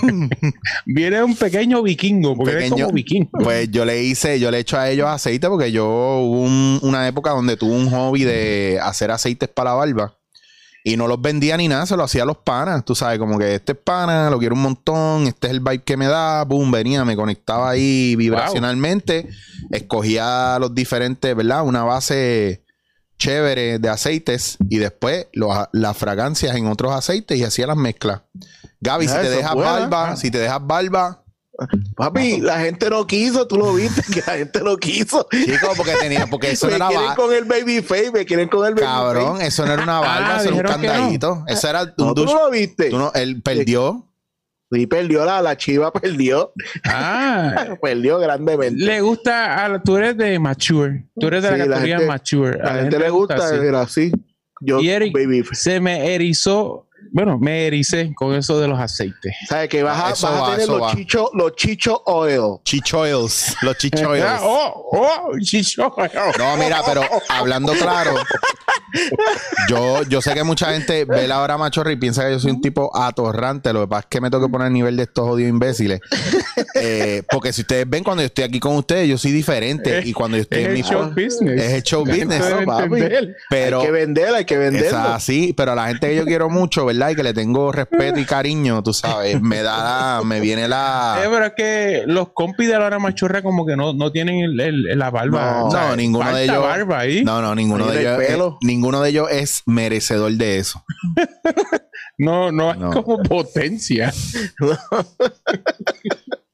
Viene 0.86 1.22
un 1.22 1.36
pequeño 1.36 1.82
vikingo, 1.82 2.34
porque 2.36 2.52
eres 2.52 2.64
Pequeño. 2.70 2.84
como 2.86 2.94
vikingo. 2.94 3.30
Pues 3.32 3.70
yo 3.70 3.84
le 3.84 4.02
hice, 4.02 4.40
yo 4.40 4.50
le 4.50 4.60
echo 4.60 4.78
a 4.78 4.88
ellos 4.88 5.08
aceite 5.08 5.48
porque 5.48 5.70
yo 5.72 5.84
hubo 5.86 6.40
un- 6.42 6.78
una 6.82 7.06
época 7.06 7.30
donde 7.30 7.56
tuve 7.56 7.74
un 7.74 7.90
hobby 7.90 8.24
de 8.24 8.78
hacer 8.82 9.10
aceites 9.10 9.48
para 9.48 9.70
la 9.70 9.76
barba 9.76 10.14
y 10.84 10.96
no 10.96 11.06
los 11.06 11.20
vendía 11.20 11.56
ni 11.56 11.68
nada, 11.68 11.86
se 11.86 11.96
lo 11.96 12.02
hacía 12.04 12.22
a 12.22 12.26
los 12.26 12.38
panas. 12.38 12.84
Tú 12.84 12.94
sabes, 12.94 13.18
como 13.18 13.38
que 13.38 13.56
este 13.56 13.72
es 13.72 13.78
pana, 13.78 14.30
lo 14.30 14.38
quiero 14.38 14.54
un 14.54 14.62
montón, 14.62 15.26
este 15.26 15.48
es 15.48 15.52
el 15.52 15.60
vibe 15.60 15.82
que 15.82 15.96
me 15.96 16.06
da, 16.06 16.44
boom, 16.44 16.70
venía, 16.70 17.04
me 17.04 17.14
conectaba 17.14 17.70
ahí 17.70 18.16
vibracionalmente, 18.16 19.28
escogía 19.70 20.56
los 20.58 20.74
diferentes, 20.74 21.36
¿verdad? 21.36 21.62
Una 21.64 21.84
base 21.84 22.62
chévere 23.22 23.78
de 23.78 23.88
aceites 23.88 24.56
y 24.68 24.78
después 24.78 25.26
los- 25.32 25.56
las 25.72 25.96
fragancias 25.96 26.56
en 26.56 26.66
otros 26.66 26.92
aceites 26.92 27.38
y 27.38 27.44
hacía 27.44 27.66
las 27.68 27.76
mezclas. 27.76 28.22
Gaby, 28.80 29.06
si 29.06 29.14
Ah, 29.14 29.20
te 29.22 29.30
dejas 29.30 29.54
buena. 29.54 29.72
barba, 29.72 30.16
si 30.16 30.30
te 30.30 30.38
dejas 30.38 30.58
barba, 30.66 31.18
Papi, 31.96 32.40
la 32.40 32.58
gente 32.60 32.88
no 32.90 33.06
quiso, 33.06 33.46
tú 33.46 33.56
lo 33.58 33.74
viste, 33.74 34.02
que 34.12 34.22
la 34.26 34.38
gente 34.38 34.60
no 34.62 34.76
quiso. 34.78 35.28
Chico, 35.30 35.68
porque 35.76 35.92
tenía, 36.00 36.26
porque 36.26 36.50
eso 36.52 36.66
me 36.66 36.72
no 36.72 36.76
era 36.76 36.88
quieren 36.88 37.06
ba- 37.08 37.14
con 37.14 37.32
el 37.32 37.44
baby 37.44 37.82
face, 37.82 38.10
me 38.10 38.24
quieren 38.24 38.48
con 38.48 38.66
el 38.66 38.74
baby 38.74 38.86
Cabrón, 38.86 39.34
face. 39.36 39.46
eso 39.48 39.66
no 39.66 39.72
era 39.74 39.82
una 39.84 40.00
barba, 40.00 40.34
Ah, 40.36 40.40
eso 40.40 40.48
era 40.48 40.52
un 40.74 40.80
que 40.80 40.86
no. 40.88 40.92
candadito. 40.92 41.44
Eso 41.46 41.68
era 41.68 41.82
un 41.82 41.92
No, 41.98 42.14
tú 42.14 42.24
no 42.24 42.34
lo 42.34 42.50
viste. 42.50 42.88
tú 42.90 42.98
no- 42.98 43.12
él 43.14 43.42
perdió. 43.42 44.08
Sí, 44.72 44.86
perdió 44.86 45.24
la, 45.24 45.42
la 45.42 45.56
chiva, 45.56 45.92
perdió. 45.92 46.52
Ah, 46.84 47.76
perdió 47.82 48.18
grandemente. 48.18 48.82
le 48.82 49.00
gusta 49.02 49.64
a 49.66 49.82
tú 49.82 49.96
eres 49.98 50.16
de 50.16 50.38
mature. 50.38 51.06
Tú 51.18 51.26
eres 51.26 51.42
de 51.42 51.48
Sí, 51.50 51.52
la 51.58 51.58
la 51.58 51.66
categoría 51.66 51.96
gente- 51.98 52.06
mature. 52.12 52.60
A 52.62 52.64
La 52.74 52.82
gente 52.82 52.98
le 52.98 53.10
gusta, 53.10 53.34
así. 53.34 53.54
era 53.56 53.80
así. 53.82 54.12
Yo, 54.60 54.80
Y 54.80 54.90
Eric, 54.90 55.12
baby 55.12 55.44
se 55.52 55.80
me 55.80 56.14
erizó, 56.14 56.86
bueno, 57.10 57.36
me 57.38 57.66
ericé 57.66 58.12
con 58.14 58.32
eso 58.34 58.60
de 58.60 58.68
los 58.68 58.78
aceites. 58.78 59.34
¿Sabes 59.48 59.68
que 59.68 59.82
vas 59.82 60.02
a, 60.04 60.10
Eso 60.12 60.28
vas 60.28 60.36
a 60.36 60.40
va, 60.40 60.50
tener 60.52 60.68
los 60.68 60.82
va. 60.82 60.92
chichos 60.94 61.28
los 61.34 61.56
chicho 61.56 62.00
oil? 62.06 62.60
Chichoils, 62.64 63.56
los 63.62 63.76
chichoils. 63.76 64.24
Ah, 64.28 64.38
oh, 64.42 64.88
oh, 64.92 65.38
chicho. 65.40 65.92
No, 66.38 66.56
mira, 66.56 66.80
pero 66.86 67.02
hablando 67.28 67.72
claro, 67.72 68.14
Yo, 69.68 70.02
yo 70.04 70.20
sé 70.20 70.34
que 70.34 70.44
mucha 70.44 70.72
gente 70.72 71.04
ve 71.04 71.26
la 71.26 71.40
hora 71.40 71.56
machorra 71.56 71.92
y 71.92 71.96
piensa 71.96 72.24
que 72.24 72.32
yo 72.32 72.40
soy 72.40 72.50
un 72.52 72.60
tipo 72.60 72.94
atorrante. 72.96 73.72
Lo 73.72 73.82
que 73.82 73.88
pasa 73.88 74.00
es 74.00 74.06
que 74.06 74.20
me 74.20 74.30
tengo 74.30 74.46
que 74.46 74.50
poner 74.50 74.66
a 74.66 74.70
nivel 74.70 74.96
de 74.96 75.04
estos 75.04 75.28
odios 75.28 75.48
imbéciles. 75.48 76.00
Eh, 76.74 77.22
porque 77.30 77.52
si 77.52 77.62
ustedes 77.62 77.88
ven 77.88 78.02
cuando 78.04 78.22
yo 78.22 78.26
estoy 78.26 78.44
aquí 78.44 78.60
con 78.60 78.76
ustedes, 78.76 79.08
yo 79.08 79.18
soy 79.18 79.30
diferente. 79.32 80.02
Y 80.04 80.12
cuando 80.12 80.36
yo 80.36 80.42
estoy 80.42 80.60
Es 80.60 80.64
en 80.66 80.70
el 80.70 80.76
mi 80.78 80.82
show 80.82 81.10
business. 81.10 81.62
es 81.62 81.72
el 81.72 81.82
show 81.82 82.04
La 82.06 82.12
business, 82.14 82.40
¿no, 82.50 82.64
papi? 82.66 82.90
Pero 83.50 83.80
hay 83.80 83.86
que 83.86 83.92
vender, 83.92 84.34
hay 84.34 84.44
que 84.44 84.54
es 84.54 84.60
venderlo. 84.60 84.98
así, 84.98 85.52
pero 85.56 85.72
a 85.72 85.74
la 85.74 85.88
gente 85.88 86.08
que 86.08 86.16
yo 86.16 86.24
quiero 86.24 86.48
mucho, 86.50 86.84
¿verdad? 86.86 87.10
Y 87.10 87.16
que 87.16 87.22
le 87.22 87.34
tengo 87.34 87.70
respeto 87.72 88.18
y 88.20 88.24
cariño, 88.24 88.82
tú 88.82 88.92
sabes, 88.92 89.40
me 89.40 89.62
da 89.62 90.18
la, 90.18 90.24
me 90.24 90.40
viene 90.40 90.64
Eh, 90.64 90.68
la. 90.68 91.18
pero 91.22 91.44
es 91.46 91.52
que 91.56 92.02
los 92.06 92.30
compis 92.32 92.68
de 92.68 92.78
la 92.78 92.86
hora 92.86 92.98
machorra 92.98 93.42
como 93.42 93.66
que 93.66 93.76
no, 93.76 93.92
no 93.92 94.12
tienen 94.12 94.36
el- 94.40 94.60
el- 94.60 94.98
la 94.98 95.10
barba. 95.10 95.52
No, 95.60 95.66
O 95.66 95.70
sea, 95.70 95.88
no, 95.88 95.96
ninguno 95.96 96.34
de 96.34 96.44
ellos. 96.44 96.62
barba 96.62 96.98
ahí. 97.00 97.24
No, 97.24 97.32
No, 97.40 97.48
no, 97.48 97.54
ninguno 97.54 97.86
de 97.86 98.00
ellos. 98.00 98.18
pelo. 98.18 98.48
eh, 98.62 98.66
ninguno 98.66 99.00
de 99.02 99.10
ellos 99.10 99.28
es 99.30 99.62
merecedor 99.66 100.32
de 100.32 100.58
eso. 100.58 100.84
no, 102.18 102.46
hay 102.48 102.78
No. 102.78 102.90
como 102.90 103.22
potencia. 103.22 104.12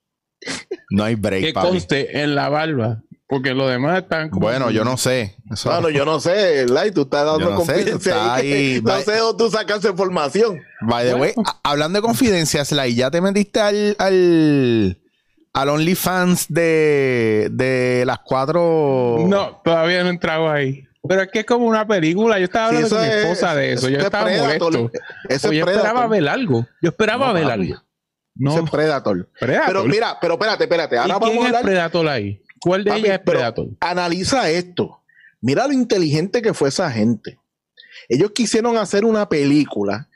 No 0.90 1.04
hay 1.04 1.14
break, 1.16 1.44
que 1.44 1.52
papi. 1.52 1.68
conste 1.68 2.22
en 2.22 2.34
la 2.34 2.48
barba. 2.48 3.02
Porque 3.30 3.52
los 3.52 3.68
demás 3.70 3.98
están 3.98 4.30
como. 4.30 4.46
Bueno, 4.46 4.70
yo 4.70 4.84
no 4.86 4.96
sé. 4.96 5.36
Eso- 5.52 5.68
Bueno, 5.70 5.90
yo 5.90 6.06
no 6.06 6.18
sé, 6.18 6.66
Lai, 6.66 6.92
tú 6.92 7.02
estás 7.02 7.26
dando 7.26 7.40
Yo 7.40 7.50
no 7.50 7.60
sé, 7.60 7.72
confidencia 7.74 8.12
está 8.12 8.34
ahí. 8.36 8.52
ahí, 8.52 8.80
no 8.84 8.98
sé 9.00 9.16
dónde 9.18 9.44
tú 9.44 9.50
sacas 9.50 9.78
esa 9.80 9.90
información. 9.90 10.58
By 10.80 11.06
the 11.06 11.14
way, 11.14 11.32
hablando 11.62 11.98
de 11.98 12.02
confidencias, 12.02 12.68
Sly, 12.68 12.94
¿ya 12.94 13.10
te 13.10 13.20
metiste 13.20 13.60
al, 13.60 13.96
al, 13.98 14.98
al 15.52 15.68
OnlyFans 15.68 16.46
de, 16.48 17.48
de 17.52 18.04
las 18.06 18.20
cuatro? 18.24 19.16
No, 19.28 19.60
todavía 19.62 20.00
no 20.04 20.08
he 20.08 20.12
entrado 20.12 20.50
ahí. 20.50 20.84
Pero 21.06 21.20
es 21.22 21.28
que 21.30 21.40
es 21.40 21.44
como 21.46 21.66
una 21.66 21.86
película. 21.86 22.38
Yo 22.38 22.44
estaba 22.46 22.70
Sí, 22.70 22.76
hablando 22.76 22.86
eso 22.86 22.96
con 22.96 23.04
mi 23.06 23.12
es- 23.14 23.24
esposa 23.24 23.54
de 23.54 23.72
eso. 23.74 23.80
eso 23.80 23.88
Yo 23.90 23.98
es 23.98 24.04
estaba 24.04 24.24
Predator. 24.24 24.72
molesto. 24.72 24.98
Eso 25.28 25.48
es 25.50 25.54
yo 25.58 25.64
esperaba 25.66 25.82
Predator. 26.08 26.10
ver 26.10 26.28
algo. 26.28 26.66
Yo 26.82 26.88
esperaba 26.88 27.26
No, 27.28 27.34
ver 27.34 27.44
algo. 27.50 27.74
No, 28.38 28.56
es 28.64 28.70
Predator. 28.70 29.28
Predator. 29.38 29.66
Pero 29.66 29.84
mira, 29.84 30.16
pero 30.20 30.34
espérate, 30.34 30.64
espérate. 30.64 30.94
¿Y 30.96 30.98
Ahora 30.98 31.18
quién 31.18 31.20
vamos 31.30 31.36
a 31.36 31.40
es 31.40 31.46
hablar. 31.48 31.62
Predator 31.64 32.08
ahí? 32.08 32.42
¿Cuál 32.60 32.84
de 32.84 32.90
Papi, 32.90 33.00
ellas 33.02 33.12
es 33.18 33.24
Predator? 33.24 33.66
Analiza 33.80 34.48
esto. 34.50 35.02
Mira 35.40 35.66
lo 35.66 35.72
inteligente 35.72 36.40
que 36.42 36.54
fue 36.54 36.68
esa 36.70 36.90
gente. 36.90 37.38
Ellos 38.08 38.30
quisieron 38.32 38.76
hacer 38.76 39.04
una 39.04 39.28
película 39.28 40.08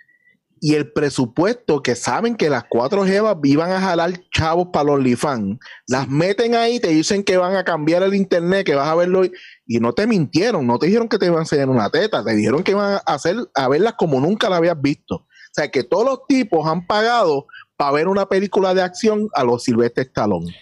y 0.61 0.75
el 0.75 0.93
presupuesto 0.93 1.83
que 1.83 1.97
saben 1.97 2.37
que 2.37 2.49
las 2.49 2.64
cuatro 2.69 3.05
jevas 3.05 3.37
iban 3.43 3.73
a 3.73 3.81
jalar 3.81 4.12
chavos 4.33 4.69
para 4.73 4.85
los 4.85 4.95
OnlyFans, 4.95 5.59
las 5.88 6.09
meten 6.09 6.55
ahí, 6.55 6.79
te 6.79 6.88
dicen 6.88 7.25
que 7.25 7.37
van 7.37 7.57
a 7.57 7.64
cambiar 7.64 8.05
el 8.05 8.14
internet, 8.14 8.64
que 8.64 8.76
vas 8.76 8.87
a 8.87 8.95
verlo 8.95 9.25
y- 9.25 9.33
y 9.67 9.81
no 9.81 9.93
te 9.93 10.07
mintieron, 10.07 10.64
no 10.67 10.79
te 10.79 10.87
dijeron 10.87 11.09
que 11.09 11.19
te 11.19 11.26
iban 11.26 11.38
a 11.38 11.43
enseñar 11.43 11.69
una 11.69 11.91
teta, 11.91 12.25
te 12.25 12.35
dijeron 12.37 12.62
que 12.62 12.71
iban 12.73 12.95
a 12.95 12.97
hacer 12.99 13.37
a 13.55 13.69
verlas 13.69 13.95
como 13.99 14.21
nunca 14.21 14.49
la 14.49 14.57
habías 14.59 14.81
visto. 14.81 15.17
O 15.17 15.55
sea 15.55 15.69
que 15.69 15.83
todos 15.85 16.05
los 16.07 16.21
tipos 16.29 16.67
han 16.67 16.87
pagado 16.87 17.47
para 17.76 17.93
ver 17.93 18.09
una 18.09 18.26
película 18.26 18.75
de 18.75 18.83
acción 18.83 19.29
a 19.35 19.45
los 19.45 19.64
Silvestre 19.64 20.05
Stallone. 20.05 20.55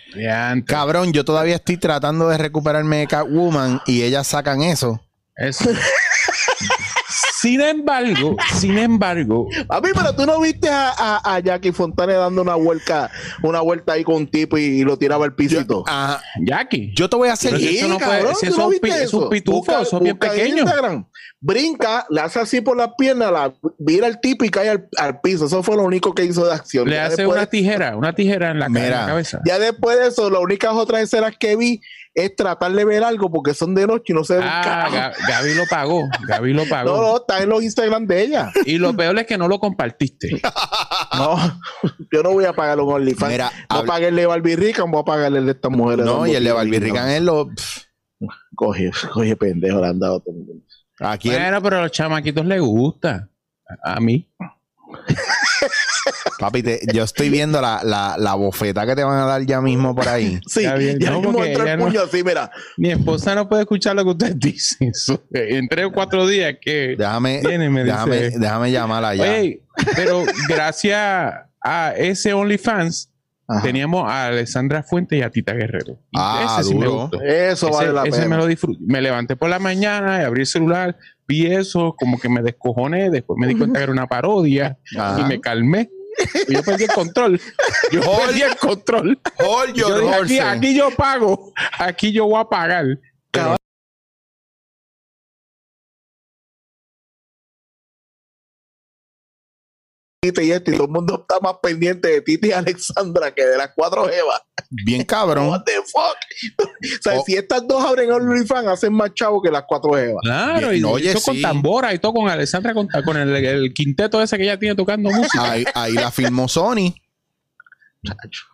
Cabrón, 0.64 1.12
yo 1.12 1.24
todavía 1.24 1.56
estoy 1.56 1.76
tratando 1.76 2.28
de 2.28 2.38
recuperarme 2.38 2.98
de 2.98 3.06
Catwoman 3.06 3.80
y 3.86 4.02
ellas 4.02 4.26
sacan 4.26 4.62
eso. 4.62 5.00
Eso. 5.36 5.70
sin 7.40 7.60
embargo, 7.60 8.36
sin 8.54 8.76
embargo, 8.78 9.48
A 9.68 9.80
mí, 9.80 9.88
pero 9.94 10.14
tú 10.14 10.26
no 10.26 10.40
viste 10.40 10.68
a, 10.68 10.90
a- 10.90 11.34
a 11.36 11.40
Jackie 11.40 11.72
Fontane 11.72 12.14
dando 12.14 12.42
una 12.42 12.54
vuelta, 12.54 13.10
una 13.42 13.60
vuelta 13.60 13.92
ahí 13.94 14.04
con 14.04 14.16
un 14.16 14.26
tipo 14.30 14.58
y, 14.58 14.62
y 14.62 14.82
lo 14.84 14.96
tiraba 14.98 15.24
al 15.24 15.34
piso 15.34 15.60
y 15.60 15.64
todo. 15.66 15.84
Ajá. 15.86 16.22
Jackie. 16.44 16.92
Yo 16.94 17.08
te 17.08 17.16
voy 17.16 17.28
a 17.28 17.32
hacer. 17.34 17.52
Pero 17.52 17.60
si 17.62 17.76
eso 17.78 17.88
no 17.88 17.98
puede- 17.98 18.34
si 18.34 18.46
¿tú 18.46 18.52
eso 18.52 18.60
es 18.60 18.66
un 18.66 18.70
pi- 18.72 18.78
viste 18.82 19.02
es 19.04 19.14
un 19.14 19.28
pitufo, 19.30 19.58
Busca- 19.72 19.82
es 19.82 19.90
bien 20.00 20.16
busca 20.18 20.26
en 20.26 20.32
pequeño. 20.40 20.62
Instagram. 20.62 21.06
Brinca, 21.42 22.06
le 22.10 22.20
hace 22.20 22.38
así 22.38 22.60
por 22.60 22.76
las 22.76 22.90
piernas, 22.98 23.32
la 23.32 23.52
vira 23.78 24.06
al 24.06 24.20
tipo 24.20 24.44
y 24.44 24.50
cae 24.50 24.68
al, 24.68 24.88
al 24.98 25.20
piso. 25.22 25.46
Eso 25.46 25.62
fue 25.62 25.74
lo 25.76 25.84
único 25.84 26.14
que 26.14 26.24
hizo 26.24 26.44
de 26.44 26.52
acción. 26.52 26.86
Le 26.88 26.96
Ya 26.96 27.06
hace 27.06 27.26
una 27.26 27.46
tijera, 27.46 27.96
una 27.96 28.14
tijera 28.14 28.50
en 28.50 28.58
la, 28.58 28.66
ca- 28.66 28.68
en 28.68 28.74
la 28.74 28.80
Mira. 28.80 29.06
cabeza. 29.06 29.40
Ya 29.46 29.58
después 29.58 29.98
de 29.98 30.08
eso, 30.08 30.28
las 30.28 30.40
únicas 30.42 30.72
otras 30.74 31.00
escenas 31.02 31.34
que 31.38 31.56
vi 31.56 31.80
es 32.14 32.34
tratar 32.34 32.72
de 32.72 32.84
ver 32.84 33.04
algo 33.04 33.30
porque 33.30 33.54
son 33.54 33.74
de 33.74 33.86
noche 33.86 34.12
y 34.12 34.14
no 34.14 34.24
se 34.24 34.38
Ah, 34.42 35.12
Gaby 35.28 35.54
lo 35.54 35.64
pagó. 35.66 36.08
Gaby 36.26 36.52
lo 36.52 36.64
pagó. 36.68 36.90
No, 36.96 37.02
no, 37.02 37.16
está 37.18 37.42
en 37.42 37.48
los 37.48 37.62
Instagram 37.62 38.06
de 38.06 38.22
ella. 38.22 38.52
Y 38.66 38.78
lo 38.78 38.94
peor 38.96 39.16
es 39.18 39.26
que 39.26 39.38
no 39.38 39.48
lo 39.48 39.58
compartiste. 39.58 40.40
No, 41.18 41.36
yo 42.12 42.22
no 42.22 42.30
voy 42.32 42.44
a 42.44 42.52
pagar 42.52 42.78
un 42.80 42.90
OnlyFans. 42.92 43.32
Mira, 43.32 43.50
no 43.68 43.84
pagué 43.84 44.08
el 44.08 44.16
de 44.16 44.26
Barbie 44.26 44.54
Rican, 44.56 44.90
voy 44.90 45.00
a 45.02 45.04
pagarle 45.04 45.40
el 45.40 45.46
de 45.46 45.52
estas 45.52 45.70
mujeres. 45.70 46.06
No, 46.06 46.24
y 46.26 46.34
el 46.34 46.44
de. 46.44 46.52
Barbie 46.52 46.78
Rican 46.78 47.08
es 47.10 47.20
lo. 47.20 47.50
Coge, 48.54 48.90
coge 49.12 49.36
pendejo, 49.36 49.80
le 49.80 49.88
han 49.88 49.98
dado 49.98 50.20
todo 50.20 50.34
el 50.34 50.44
mundo. 50.46 50.64
Aquí 51.00 51.28
el- 51.30 51.34
Bueno, 51.36 51.62
pero 51.62 51.78
a 51.78 51.82
los 51.82 51.90
chamaquitos 51.90 52.46
les 52.46 52.60
gusta. 52.60 53.28
A 53.84 53.98
mí. 54.00 54.28
Papi, 56.38 56.62
te- 56.62 56.80
yo 56.92 57.04
estoy 57.04 57.28
viendo 57.28 57.60
la, 57.60 57.82
la, 57.84 58.16
la 58.18 58.34
bofeta 58.34 58.86
que 58.86 58.94
te 58.96 59.04
van 59.04 59.18
a 59.18 59.26
dar 59.26 59.42
ya 59.44 59.60
mismo 59.60 59.94
por 59.94 60.08
ahí. 60.08 60.40
Sí, 60.46 60.62
Ya 60.62 60.74
bien, 60.74 60.98
ya 60.98 61.10
no, 61.10 61.20
mismo 61.20 61.32
no- 61.42 62.00
así, 62.02 62.22
mira. 62.24 62.50
Mi 62.76 62.90
esposa 62.90 63.34
no 63.34 63.48
puede 63.48 63.62
escuchar 63.62 63.96
lo 63.96 64.04
que 64.04 64.10
ustedes 64.10 64.38
dicen. 64.38 64.88
Eso, 64.94 65.22
En 65.32 65.68
tres 65.68 65.86
o 65.86 65.92
cuatro 65.92 66.26
días 66.26 66.54
que 66.60 66.96
Déjame, 66.98 67.40
Viene 67.44 67.68
me 67.70 67.84
déjame, 67.84 68.22
dice- 68.22 68.38
déjame 68.38 68.70
llamarla 68.72 69.14
ya. 69.14 69.22
Oye, 69.24 69.62
pero 69.96 70.24
gracias 70.48 71.34
a 71.62 71.92
ese 71.96 72.32
OnlyFans 72.32 73.09
Ajá. 73.50 73.62
teníamos 73.62 74.08
a 74.08 74.26
Alessandra 74.26 74.82
Fuente 74.82 75.16
y 75.16 75.22
a 75.22 75.30
Tita 75.30 75.52
Guerrero. 75.54 75.98
Y 76.10 76.18
Ah, 76.18 76.58
ese 76.60 76.68
sí 76.70 76.74
me 76.74 76.84
duro. 76.86 77.00
gustó. 77.08 77.20
Eso 77.22 77.68
Ese, 77.68 77.76
vale 77.76 77.92
la 77.92 78.02
ese 78.04 78.12
pena. 78.22 78.28
me 78.28 78.36
lo 78.36 78.46
disfruté. 78.46 78.78
Me 78.86 79.00
levanté 79.00 79.34
por 79.36 79.48
la 79.50 79.58
mañana 79.58 80.20
y 80.20 80.24
abrí 80.24 80.42
el 80.42 80.46
celular, 80.46 80.96
vi 81.26 81.46
eso, 81.46 81.94
como 81.98 82.18
que 82.20 82.28
me 82.28 82.42
descojoné, 82.42 83.10
después 83.10 83.36
me 83.40 83.46
di 83.48 83.56
cuenta 83.56 83.78
que 83.78 83.82
era 83.84 83.92
una 83.92 84.06
parodia 84.06 84.78
Ajá. 84.96 85.20
y 85.20 85.24
me 85.24 85.40
calmé. 85.40 85.90
Y 86.48 86.54
yo 86.54 86.62
perdí 86.62 86.84
el 86.84 86.90
control. 86.90 87.40
Yo 87.92 88.00
perdí 88.02 88.42
el 88.42 88.56
control. 88.56 89.18
Hold 89.38 89.74
Yo 89.74 89.88
your 89.88 90.00
dije, 90.00 90.10
aquí, 90.14 90.20
horses. 90.20 90.40
aquí 90.42 90.74
yo 90.76 90.90
pago, 90.96 91.52
aquí 91.78 92.12
yo 92.12 92.26
voy 92.26 92.40
a 92.40 92.44
pagar. 92.44 92.84
Pero 93.30 93.56
y 100.22 100.50
esto, 100.50 100.70
y 100.70 100.74
todo 100.74 100.84
el 100.84 100.90
mundo 100.92 101.20
está 101.22 101.40
más 101.40 101.54
pendiente 101.62 102.08
de 102.08 102.20
Titi 102.20 102.48
y 102.48 102.52
Alexandra 102.52 103.32
que 103.34 103.42
de 103.46 103.56
las 103.56 103.70
cuatro 103.74 104.04
Evas. 104.10 104.42
Bien 104.68 105.02
cabrón. 105.02 105.48
What 105.48 105.62
the 105.64 105.72
fuck? 105.90 106.14
o 106.60 107.02
sea, 107.02 107.14
Oh. 107.18 107.24
si 107.24 107.36
estas 107.36 107.66
dos 107.66 107.82
abren 107.82 108.12
OnlyFans, 108.12 108.68
hacen 108.68 108.92
más 108.92 109.14
chavo 109.14 109.40
que 109.42 109.50
las 109.50 109.64
cuatro 109.66 109.96
Evas. 109.96 110.20
Claro, 110.22 110.68
y 110.74 110.80
Bien, 110.80 110.84
oye, 110.84 111.10
eso 111.12 111.22
con 111.22 111.36
sí. 111.36 111.40
tambora 111.42 111.94
y 111.94 111.98
todo 111.98 112.12
con 112.12 112.28
Alessandra, 112.28 112.74
con, 112.74 112.86
con 113.04 113.16
el, 113.16 113.34
el 113.34 113.72
quinteto 113.72 114.20
ese 114.22 114.36
que 114.36 114.42
ella 114.44 114.58
tiene 114.58 114.74
tocando 114.74 115.10
música. 115.10 115.52
Ahí, 115.52 115.64
ahí 115.74 115.92
la 115.94 116.10
filmó 116.10 116.48
Sony. 116.48 116.94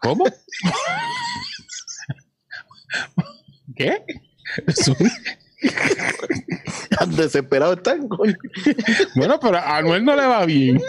¿Cómo? 0.00 0.24
¿Qué? 3.76 4.04
Tan 6.96 7.14
desesperados 7.16 7.78
están, 7.78 8.06
coño. 8.08 8.34
bueno, 9.16 9.40
pero 9.40 9.58
a 9.58 9.78
Anuel 9.78 10.04
no 10.04 10.14
le 10.14 10.26
va 10.26 10.46
bien. 10.46 10.80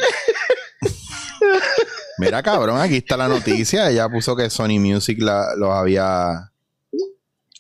Mira, 2.17 2.41
cabrón, 2.41 2.79
aquí 2.81 2.97
está 2.97 3.15
la 3.17 3.27
noticia. 3.27 3.89
Ella 3.89 4.09
puso 4.09 4.35
que 4.35 4.49
Sony 4.49 4.79
Music 4.79 5.19
la, 5.21 5.55
los 5.55 5.69
había. 5.71 6.51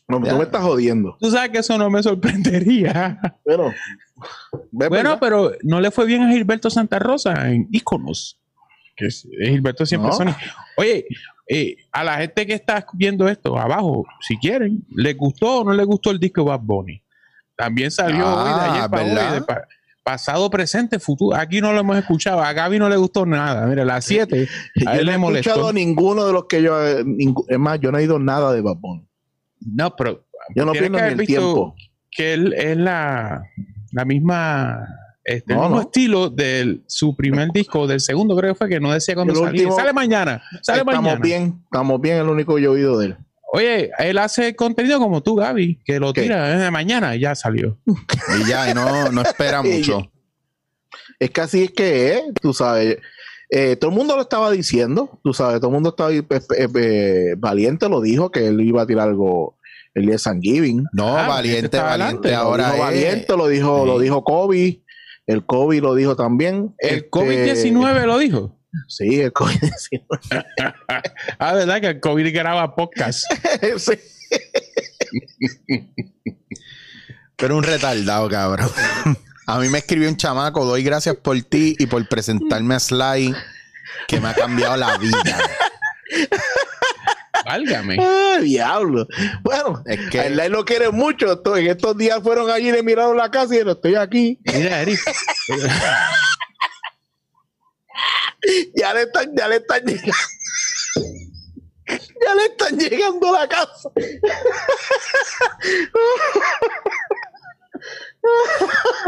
No, 0.07 0.23
Ya. 0.23 0.31
tú 0.31 0.37
me 0.37 0.43
estás 0.43 0.61
jodiendo. 0.63 1.17
Tú 1.19 1.29
sabes 1.29 1.49
que 1.51 1.57
eso 1.59 1.77
no 1.77 1.89
me 1.89 2.01
sorprendería. 2.01 3.19
Bueno, 3.45 3.73
ve 4.71 4.87
Bueno, 4.87 5.09
verdad. 5.09 5.17
pero 5.19 5.51
no 5.63 5.81
le 5.81 5.91
fue 5.91 6.05
bien 6.05 6.23
a 6.23 6.31
Gilberto 6.31 6.69
Santa 6.69 6.97
Rosa 6.99 7.49
en 7.51 7.67
Iconos. 7.71 8.39
Que 8.95 9.07
es, 9.07 9.27
Gilberto 9.39 9.85
siempre 9.85 10.09
No. 10.09 10.15
Sony. 10.15 10.33
Oye, 10.77 11.05
eh, 11.49 11.75
a 11.91 12.03
la 12.03 12.17
gente 12.17 12.45
que 12.47 12.53
está 12.53 12.85
viendo 12.93 13.27
esto 13.27 13.57
abajo, 13.57 14.05
si 14.21 14.37
quieren, 14.37 14.85
¿les 14.95 15.15
gustó 15.15 15.59
o 15.59 15.63
no 15.65 15.73
les 15.73 15.85
gustó 15.85 16.11
el 16.11 16.19
disco 16.19 16.41
de 16.41 16.49
Bad 16.49 16.61
Bunny? 16.61 17.01
También 17.55 17.91
salió 17.91 18.25
Ah, 18.25 18.43
hoy, 18.43 18.71
de 18.71 19.19
ayer 19.21 19.45
para 19.45 19.67
pasado, 20.11 20.49
presente, 20.49 20.99
futuro. 20.99 21.35
Aquí 21.37 21.59
no 21.59 21.73
lo 21.73 21.81
hemos 21.81 21.97
escuchado. 21.97 22.41
A 22.41 22.53
Gaby 22.53 22.79
no 22.79 22.87
le 22.87 22.95
gustó 22.95 23.25
nada. 23.25 23.65
Mira, 23.67 23.83
las 23.83 24.05
7 24.05 24.47
yo 24.75 24.89
él 24.91 24.97
no 24.97 25.03
le 25.03 25.13
he 25.13 25.17
molestó. 25.17 25.49
escuchado 25.49 25.73
ninguno 25.73 26.25
de 26.25 26.31
los 26.33 26.45
que 26.45 26.61
yo. 26.61 26.81
eh, 26.85 27.03
es 27.49 27.59
más, 27.59 27.79
yo 27.81 27.91
no 27.91 27.97
he 27.97 28.03
ido 28.03 28.17
nada 28.17 28.53
de 28.53 28.61
Bad 28.61 28.77
Bunny. 28.77 29.05
No, 29.59 29.93
pero 29.95 30.23
Yo 30.55 30.65
no 30.65 30.71
pierdo 30.71 30.97
el 30.97 31.17
tiempo. 31.27 31.75
que 32.09 32.33
él 32.35 32.53
es 32.53 32.77
la, 32.77 33.43
la 33.91 34.05
misma 34.05 34.87
este, 35.25 35.51
el 35.53 35.59
mismo 35.59 35.75
no. 35.75 35.81
estilo 35.81 36.29
de 36.29 36.79
su 36.87 37.13
primer 37.13 37.49
disco, 37.51 37.85
del 37.85 37.99
segundo 37.99 38.33
creo 38.37 38.53
que 38.53 38.57
fue 38.57 38.69
que 38.69 38.79
no 38.79 38.93
decía 38.93 39.13
cuándo 39.13 39.33
El 39.33 39.39
salía. 39.39 39.51
último- 39.63 39.75
sale 39.75 39.91
mañana, 39.91 40.41
sale 40.61 40.79
Estamos 40.79 41.03
mañana. 41.03 41.19
bien, 41.21 41.59
estamos 41.65 41.99
bien, 41.99 42.17
es 42.19 42.23
lo 42.23 42.31
único 42.31 42.55
que 42.55 42.61
yo 42.61 42.71
he 42.71 42.75
oído 42.75 42.97
de 42.99 43.07
él. 43.07 43.17
Oye, 43.53 43.91
él 43.99 44.17
hace 44.17 44.55
contenido 44.55 44.99
como 44.99 45.23
tú, 45.23 45.35
Gaby, 45.35 45.79
que 45.85 45.99
lo 45.99 46.11
¿Qué? 46.13 46.23
tira 46.23 46.67
eh, 46.67 46.71
mañana 46.71 47.15
y 47.15 47.21
ya 47.21 47.33
salió. 47.35 47.77
Y 48.41 48.47
ya, 48.47 48.69
y 48.69 48.73
no, 48.73 49.11
no 49.11 49.21
espera 49.21 49.61
mucho. 49.63 50.11
Es 51.19 51.31
que 51.31 51.41
así 51.41 51.63
es 51.63 51.71
que 51.71 52.13
es, 52.13 52.21
tú 52.41 52.53
sabes. 52.53 52.97
Eh, 53.49 53.77
todo 53.77 53.91
el 53.91 53.95
mundo 53.97 54.15
lo 54.17 54.23
estaba 54.23 54.51
diciendo, 54.51 55.19
tú 55.23 55.33
sabes, 55.33 55.59
todo 55.61 55.69
el 55.69 55.73
mundo 55.75 55.89
estaba 55.89 56.09
ahí, 56.09 56.21
pues, 56.21 56.45
eh, 56.57 56.67
eh, 56.75 57.35
valiente, 57.37 57.87
lo 57.87 58.01
dijo 58.01 58.29
que 58.29 58.47
él 58.47 58.59
iba 58.59 58.81
a 58.81 58.85
tirar 58.87 59.07
algo 59.07 59.57
el 59.93 60.03
día 60.03 60.11
de 60.13 60.19
San 60.19 60.41
Giving. 60.41 60.83
No, 60.91 61.17
Ah, 61.17 61.27
valiente, 61.29 61.79
valiente. 61.79 62.35
Ahora 62.35 62.67
lo 62.67 62.73
dijo 62.73 62.75
es- 62.75 62.93
Valiente, 62.93 63.37
lo 63.37 63.47
dijo, 63.47 63.81
Sí. 63.83 63.87
lo 63.87 63.99
dijo 63.99 64.23
Kobe. 64.25 64.81
El 65.25 65.45
Kobe 65.45 65.79
lo 65.79 65.95
dijo 65.95 66.15
también. 66.17 66.75
El 66.77 66.95
Este, 66.97 67.09
COVID-19 67.09 68.05
lo 68.05 68.17
dijo. 68.17 68.56
Sí, 68.87 69.21
el 69.21 69.33
COVID-19. 69.33 70.45
Ah, 71.39 71.53
¿verdad? 71.53 71.81
Que 71.81 71.87
el 71.87 71.99
COVID 71.99 72.33
graba 72.33 72.75
podcast. 72.75 73.25
Sí. 73.77 73.93
Pero 77.35 77.57
un 77.57 77.63
retardado, 77.63 78.27
cabrón. 78.29 78.69
A 79.45 79.59
mí 79.59 79.69
me 79.69 79.77
escribió 79.77 80.09
un 80.09 80.17
chamaco, 80.17 80.65
doy 80.65 80.83
gracias 80.83 81.15
por 81.15 81.39
ti 81.43 81.75
y 81.79 81.85
por 81.85 82.05
presentarme 82.09 82.75
a 82.75 82.79
Sly, 82.79 83.33
que 84.07 84.19
me 84.19 84.29
ha 84.29 84.33
cambiado 84.33 84.75
la 84.75 84.97
vida. 84.97 85.37
Válgame. 87.45 87.97
Ah, 88.01 88.39
diablo. 88.41 89.07
Bueno, 89.41 89.81
Es 89.85 90.09
que 90.09 90.29
Lai 90.29 90.49
lo 90.49 90.65
quiere 90.65 90.89
mucho. 90.89 91.41
En 91.55 91.67
estos 91.67 91.97
días 91.97 92.19
fueron 92.21 92.49
allí 92.49 92.69
y 92.69 92.71
le 92.73 92.83
miraron 92.83 93.15
la 93.15 93.31
casa 93.31 93.45
y 93.45 93.49
dijeron, 93.51 93.75
estoy 93.75 93.95
aquí. 93.95 94.39
Mira, 94.43 94.81
Eric. 94.81 94.99
Ya 98.75 98.93
le 98.93 99.03
están, 99.03 99.35
ya 99.35 99.47
le 99.47 99.55
están 99.57 99.83
llegando. 99.85 100.13
Ya 101.87 102.35
le 102.35 102.45
están 102.45 102.77
llegando 102.77 103.35
a 103.35 103.39
la 103.41 103.47
casa. 103.47 103.89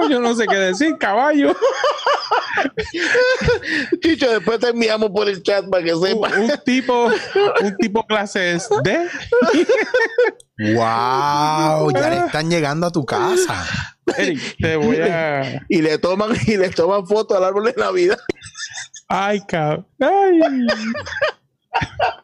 Yo 0.10 0.20
no 0.20 0.34
sé 0.36 0.46
qué 0.48 0.56
decir, 0.56 0.98
caballo. 0.98 1.56
Chicho, 4.02 4.30
después 4.30 4.60
te 4.60 4.70
enviamos 4.70 5.10
por 5.12 5.28
el 5.28 5.42
chat 5.44 5.66
para 5.70 5.84
que 5.84 5.94
Un, 5.94 6.08
sepa. 6.08 6.30
un 6.38 6.52
tipo, 6.66 7.12
un 7.62 7.78
tipo 7.78 8.06
clases 8.06 8.68
D. 8.84 9.08
¡Wow! 10.76 11.92
Ya 11.94 12.10
le 12.10 12.18
están 12.26 12.50
llegando 12.50 12.88
a 12.88 12.92
tu 12.92 13.06
casa. 13.06 13.66
Eric, 14.18 14.56
te 14.60 14.76
voy 14.76 14.98
a. 15.02 15.66
Y 15.70 15.82
le 15.82 15.98
toman, 15.98 16.32
y 16.48 16.58
le 16.58 16.70
toman 16.70 17.06
fotos 17.06 17.38
al 17.38 17.44
árbol 17.44 17.66
de 17.66 17.74
Navidad. 17.74 18.20
Ay, 19.10 19.42
cabrón. 19.48 19.86
Ay. 20.00 20.40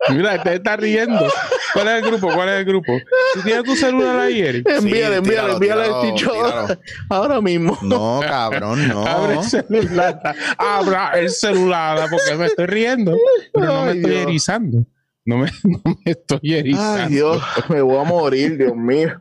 Mira, 0.09 0.41
te 0.43 0.55
está 0.55 0.75
riendo. 0.75 1.27
¿Cuál 1.73 1.87
es 1.87 1.93
el 2.03 2.09
grupo? 2.11 2.31
¿Cuál 2.33 2.49
es 2.49 2.55
el 2.59 2.65
grupo? 2.65 2.93
¿Tú 3.33 3.41
tienes 3.41 3.63
tu 3.63 3.75
celular 3.75 4.19
ahí, 4.19 4.39
Eric? 4.41 4.67
Envíale, 4.69 5.15
envíale, 5.17 5.53
envíale 5.53 5.83
al 5.83 6.01
tíralo. 6.15 6.67
ahora 7.09 7.41
mismo. 7.41 7.77
No, 7.81 8.19
cabrón, 8.21 8.79
Abre 8.91 9.35
no. 9.35 9.41
el 9.41 9.47
celular. 9.47 10.21
Abra 10.57 11.11
el 11.15 11.29
celular 11.29 12.07
porque 12.09 12.35
me 12.37 12.45
estoy 12.47 12.65
riendo. 12.65 13.15
Pero 13.53 13.65
no 13.65 13.83
me 13.85 13.91
Ay, 13.91 13.97
estoy 13.97 14.11
Dios. 14.11 14.23
erizando. 14.23 14.85
No 15.25 15.37
me, 15.37 15.51
no 15.63 15.81
me 15.85 16.11
estoy 16.11 16.53
erizando. 16.53 17.03
Ay, 17.03 17.09
Dios, 17.13 17.43
me 17.69 17.81
voy 17.81 17.97
a 17.97 18.03
morir, 18.03 18.57
Dios 18.57 18.75
mío. 18.75 19.19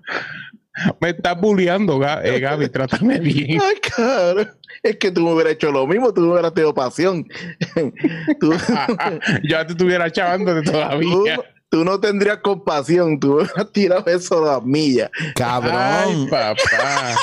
Me 1.01 1.11
estás 1.11 1.41
bulleando, 1.41 2.01
eh, 2.23 2.41
Gaby. 2.41 2.69
Trátame 2.69 3.19
bien. 3.21 3.61
Ay, 3.63 3.77
cabrón. 3.81 4.51
Es 4.83 4.97
que 4.97 5.11
tú 5.11 5.21
me 5.23 5.33
hubieras 5.33 5.53
hecho 5.55 5.71
lo 5.71 5.87
mismo, 5.87 6.13
tú 6.13 6.21
me 6.23 6.33
hubieras 6.33 6.53
tenido 6.53 6.75
pasión. 6.75 7.27
tú, 8.41 8.53
Yo 9.45 9.67
te 9.67 9.73
estuviera 9.73 10.11
chavando 10.11 10.55
de 10.55 10.63
tú, 10.63 10.73
todavía. 10.73 11.39
tú 11.71 11.85
no 11.85 11.99
tendrías 12.01 12.39
compasión, 12.39 13.19
tú 13.21 13.29
me 13.29 13.35
hubieras 13.45 13.73
tirado 13.73 14.05
eso 14.07 14.45
a 14.45 14.55
las 14.57 14.65
millas. 14.65 15.11
Ay, 15.19 15.33
Cabrón. 15.35 16.29
papá. 16.29 17.15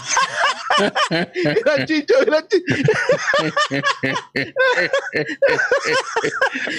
Mira, 1.10 1.86
Chicho. 1.86 2.14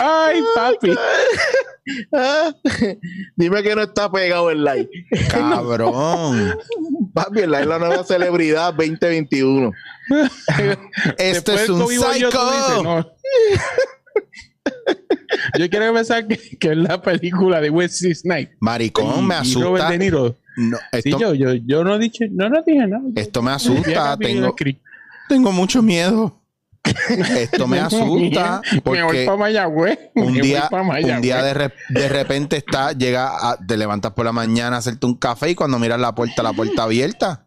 Ay, 0.00 0.42
papi. 0.54 0.94
Ah, 2.12 2.54
dime 3.36 3.62
que 3.62 3.74
no 3.74 3.82
está 3.82 4.10
pegado 4.10 4.50
el 4.50 4.62
like. 4.64 4.90
Cabrón. 5.30 6.54
Papi, 7.12 7.40
el 7.40 7.50
like 7.50 7.62
es 7.64 7.68
la 7.68 7.78
nueva 7.78 8.04
celebridad 8.04 8.72
2021. 8.74 9.72
Esto 11.18 11.52
Después 11.52 11.60
es 11.62 11.68
un 11.68 11.80
COVID 11.80 11.94
yo, 11.96 12.08
dices, 12.10 12.30
psycho. 12.30 12.82
no. 12.82 13.12
Yo 15.58 15.68
quiero 15.70 15.92
pensar 15.94 16.26
que, 16.26 16.36
que 16.58 16.70
es 16.70 16.76
la 16.76 17.00
película 17.02 17.60
de 17.60 17.70
Wesley 17.70 18.14
Snipes. 18.14 18.56
Maricón, 18.60 19.26
me 19.26 19.34
Y 19.42 19.54
Robert 19.54 19.84
asusta. 19.84 19.90
De 19.90 19.98
Niro. 19.98 20.36
No, 20.56 20.76
Sí, 20.92 20.98
esto, 21.04 21.18
yo, 21.18 21.34
yo, 21.34 21.54
yo 21.54 21.84
no 21.84 21.98
dije, 21.98 22.28
no, 22.30 22.48
no 22.48 22.62
dije 22.66 22.86
nada. 22.86 23.02
esto 23.16 23.42
me 23.42 23.52
asusta. 23.52 24.16
Tengo, 24.18 24.54
tengo 25.28 25.52
mucho 25.52 25.82
miedo. 25.82 26.38
Esto 27.38 27.68
me 27.68 27.78
asusta 27.78 28.60
Me 28.72 28.80
voy 28.80 28.98
porque 29.04 29.24
para 29.24 29.36
Mayagüez. 29.38 29.98
un 30.16 30.32
día, 30.34 30.62
voy 30.62 30.68
pa' 30.70 30.82
Mayagüez. 30.82 31.14
un 31.16 31.22
día 31.22 31.40
de, 31.42 31.54
re- 31.54 31.72
de 31.90 32.08
repente 32.08 32.56
está, 32.56 32.90
llega, 32.90 33.28
a- 33.52 33.56
te 33.56 33.76
levantas 33.76 34.10
por 34.14 34.24
la 34.24 34.32
mañana 34.32 34.74
a 34.76 34.78
hacerte 34.80 35.06
un 35.06 35.14
café 35.14 35.50
y 35.50 35.54
cuando 35.54 35.78
miras 35.78 36.00
la 36.00 36.12
puerta, 36.12 36.42
la 36.42 36.52
puerta 36.52 36.82
abierta. 36.82 37.46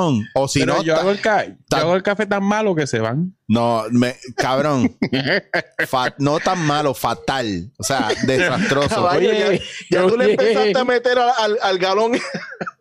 Cabrón. 0.00 0.28
O 0.34 0.48
si 0.48 0.60
Pero 0.60 0.74
no, 0.76 0.82
yo, 0.82 0.94
ta- 0.94 1.00
hago 1.00 1.10
el 1.10 1.20
ca- 1.20 1.46
yo 1.46 1.76
hago 1.76 1.96
el 1.96 2.02
café 2.02 2.26
tan 2.26 2.42
malo 2.44 2.74
que 2.74 2.86
se 2.86 2.98
van. 3.00 3.34
no, 3.48 3.84
me, 3.90 4.16
cabrón. 4.36 4.96
Fa- 5.86 6.14
no 6.18 6.38
tan 6.40 6.58
malo, 6.66 6.94
fatal. 6.94 7.70
O 7.78 7.82
sea, 7.82 8.08
desastroso. 8.24 8.88
Caballo, 8.96 9.28
Oye, 9.30 9.60
ya, 9.90 10.00
ya 10.02 10.06
tú 10.06 10.16
le 10.16 10.30
empezaste 10.32 10.78
a 10.78 10.84
meter 10.84 11.18
al, 11.18 11.30
al- 11.38 11.58
al 11.62 11.78
galón, 11.78 12.12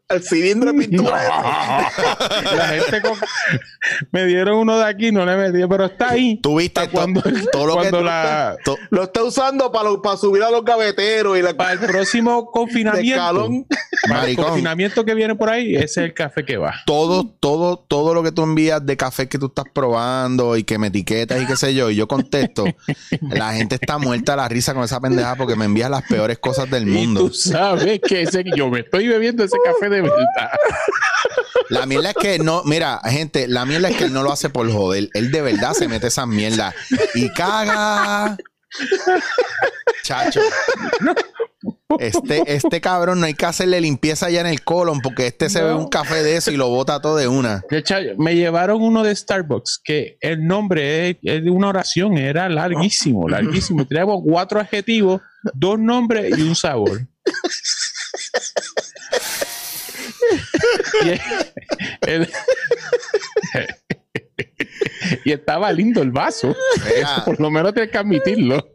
al 0.10 0.24
cilindro 0.24 0.74
de 0.74 0.80
pintura. 0.80 1.22
La 2.56 2.68
gente 2.70 3.02
con- 3.02 3.18
me 4.12 4.26
dieron 4.26 4.58
uno 4.58 4.78
de 4.80 4.86
aquí, 4.86 5.12
no 5.12 5.24
le 5.26 5.36
metí, 5.38 5.66
pero 5.70 5.86
está 5.86 6.10
ahí. 6.12 6.40
Tú 6.42 6.58
viste 6.58 6.86
to- 6.88 6.92
cuando, 6.92 7.22
todo 7.52 7.66
lo 7.68 7.74
que 7.76 7.90
cuando 7.90 8.00
tú- 8.00 8.04
la, 8.04 8.58
to- 8.66 8.78
Lo 8.90 9.04
está 9.04 9.24
usando 9.24 9.72
para, 9.72 9.90
lo- 9.90 10.02
para 10.02 10.18
subir 10.18 10.42
a 10.44 10.50
los 10.50 10.66
gaveteros 10.66 11.38
y 11.38 11.42
la 11.44 11.54
para 11.56 11.74
el 11.74 11.80
próximo 11.80 12.46
confinamiento. 12.52 13.12
escalón. 13.14 13.68
Para 14.08 14.26
el 14.28 14.36
confinamiento 14.36 15.06
que 15.06 15.14
viene 15.14 15.36
por 15.36 15.50
ahí, 15.50 15.76
ese 15.76 15.84
es 15.84 15.98
el 15.98 16.14
café 16.14 16.44
que 16.44 16.58
va. 16.58 16.74
todo, 16.86 17.26
todo, 17.40 17.78
todo 17.78 18.14
lo 18.14 18.24
que 18.24 18.32
tú 18.32 18.42
envías 18.44 18.84
de 18.86 18.98
café 18.98 19.28
que 19.30 19.38
tú 19.38 19.48
estás 19.48 19.66
probando 19.74 20.58
y 20.58 20.64
que 20.64 20.78
me 20.80 20.88
etiquetas 20.88 21.42
y 21.42 21.46
qué 21.46 21.56
sé 21.56 21.74
yo, 21.76 21.90
y 21.92 21.96
yo 21.96 22.08
contesto, 22.08 22.66
la 23.22 23.54
gente 23.54 23.76
está 23.76 23.98
muerta 24.00 24.34
a 24.34 24.38
la 24.38 24.48
risa 24.48 24.74
con 24.74 24.84
esa 24.84 25.00
pendeja 25.00 25.36
porque 25.36 25.56
me 25.56 25.66
envías 25.66 25.90
las 25.92 26.02
peores 26.04 26.40
cosas 26.40 26.70
del 26.70 26.88
Y 26.88 26.92
mundo. 26.92 27.28
tú 27.28 27.34
sabes 27.34 28.00
que 28.00 28.24
ese, 28.24 28.44
yo 28.56 28.70
me 28.70 28.80
estoy 28.80 29.08
bebiendo 29.08 29.44
ese 29.44 29.58
café 29.64 29.90
de 29.90 29.99
verdad. 30.02 30.52
La 31.70 31.86
mierda 31.86 32.10
es 32.12 32.16
que 32.16 32.40
no, 32.40 32.64
mira, 32.66 33.00
gente, 33.06 33.48
la 33.48 33.66
mierda 33.66 33.90
es 33.90 33.98
que 33.98 34.06
él 34.06 34.14
no 34.14 34.24
lo 34.24 34.32
hace 34.32 34.50
por 34.50 34.72
joder. 34.72 35.10
Él 35.14 35.32
de 35.32 35.42
verdad 35.42 35.74
se 35.74 35.88
mete 35.88 36.08
esa 36.08 36.26
mierda 36.26 36.74
y 37.16 37.30
caga. 37.34 38.38
Chacho. 40.04 40.42
Este, 42.00 42.44
este 42.56 42.80
cabrón 42.82 43.20
no 43.20 43.26
hay 43.26 43.34
que 43.34 43.46
hacerle 43.46 43.82
limpieza 43.82 44.30
ya 44.30 44.42
en 44.42 44.48
el 44.48 44.64
colon 44.64 45.02
porque 45.02 45.28
este 45.28 45.50
se 45.50 45.60
No. 45.60 45.66
ve 45.68 45.74
un 45.74 45.90
café 45.90 46.24
de 46.24 46.38
eso 46.38 46.52
y 46.52 46.56
lo 46.58 46.70
bota 46.70 47.02
todo 47.02 47.18
de 47.18 47.28
una. 47.28 47.64
De 47.70 47.80
hecho, 47.80 47.96
me 48.18 48.36
llevaron 48.36 48.82
uno 48.82 49.04
de 49.04 49.16
Starbucks 49.16 49.82
que 49.84 50.18
el 50.22 50.46
nombre 50.46 51.10
es, 51.10 51.18
es 51.24 51.44
de 51.44 51.50
una 51.50 51.70
oración, 51.70 52.18
era 52.18 52.48
larguísimo, 52.48 53.28
larguísimo. 53.28 53.86
Tenía 53.88 54.06
como 54.06 54.24
cuatro 54.24 54.60
adjetivos, 54.60 55.22
dos 55.54 55.80
nombres 55.80 56.38
y 56.38 56.42
un 56.44 56.56
sabor. 56.56 57.02
Y, 61.04 62.10
el- 62.10 62.30
y 65.26 65.32
estaba 65.32 65.72
lindo 65.72 66.02
el 66.02 66.12
vaso. 66.12 66.56
Mira, 66.96 67.24
Por 67.26 67.40
lo 67.40 67.50
menos 67.50 67.74
tienes 67.74 67.92
que 67.92 67.98
admitirlo. 67.98 68.72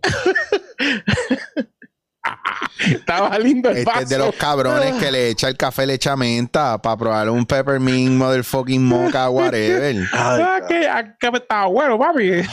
estaba 2.90 3.38
lindo 3.38 3.70
el 3.70 3.78
Este 3.78 3.90
vaso. 3.90 4.00
es 4.02 4.08
de 4.08 4.18
los 4.18 4.34
cabrones 4.34 4.94
que 4.96 5.10
le 5.12 5.28
echa 5.30 5.48
el 5.48 5.56
café, 5.56 5.86
le 5.86 5.94
echa 5.94 6.16
menta 6.16 6.80
para 6.80 6.96
probar 6.96 7.30
un 7.30 7.46
peppermint 7.46 8.12
motherfucking 8.12 8.84
mocha, 8.84 9.28
whatever. 9.30 9.96
Ah, 10.12 10.60
que, 10.68 10.88
ah, 10.88 11.16
que 11.18 11.28
estaba 11.34 11.66
bueno, 11.66 11.98
papi. 11.98 12.28
en 12.30 12.46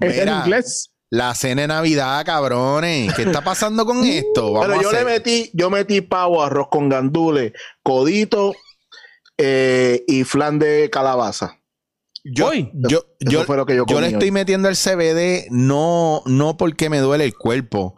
Mira. 0.00 0.42
inglés. 0.44 0.90
La 1.12 1.34
cena 1.34 1.62
de 1.62 1.68
Navidad, 1.68 2.24
cabrones. 2.24 3.12
¿Qué 3.14 3.22
está 3.22 3.40
pasando 3.42 3.84
con 3.84 4.04
esto? 4.04 4.52
Vamos 4.52 4.68
Pero 4.68 4.82
yo 4.82 4.90
a 4.90 4.92
le 4.92 5.04
metí, 5.04 5.50
yo 5.54 5.68
metí 5.68 6.02
pavo, 6.02 6.40
arroz 6.40 6.68
con 6.70 6.88
gandules, 6.88 7.52
codito 7.82 8.54
eh, 9.42 10.04
y 10.06 10.24
flan 10.24 10.58
de 10.58 10.90
calabaza. 10.90 11.58
Yo, 12.22 12.48
Hoy. 12.48 12.70
yo, 12.74 13.06
yo, 13.18 13.44
fue 13.44 13.56
lo 13.56 13.64
que 13.64 13.74
yo 13.74 13.86
yo 13.86 14.00
le 14.00 14.08
estoy 14.08 14.28
hoy. 14.28 14.32
metiendo 14.32 14.68
el 14.68 14.76
CBD 14.76 15.46
no, 15.50 16.22
no 16.26 16.58
porque 16.58 16.90
me 16.90 16.98
duele 16.98 17.24
el 17.24 17.34
cuerpo. 17.34 17.96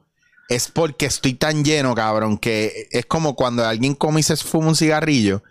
Es 0.49 0.69
porque 0.69 1.07
estoy 1.07 1.35
tan 1.35 1.65
lleno, 1.65 1.95
cabrón, 1.95 2.37
que 2.39 2.87
es 2.91 3.07
como 3.07 3.35
cuando 3.35 3.65
alguien 3.65 3.95
come 3.95 4.21
y 4.21 4.23
se 4.23 4.37
fuma 4.37 4.69
un 4.69 4.77
cigarrillo. 4.77 5.43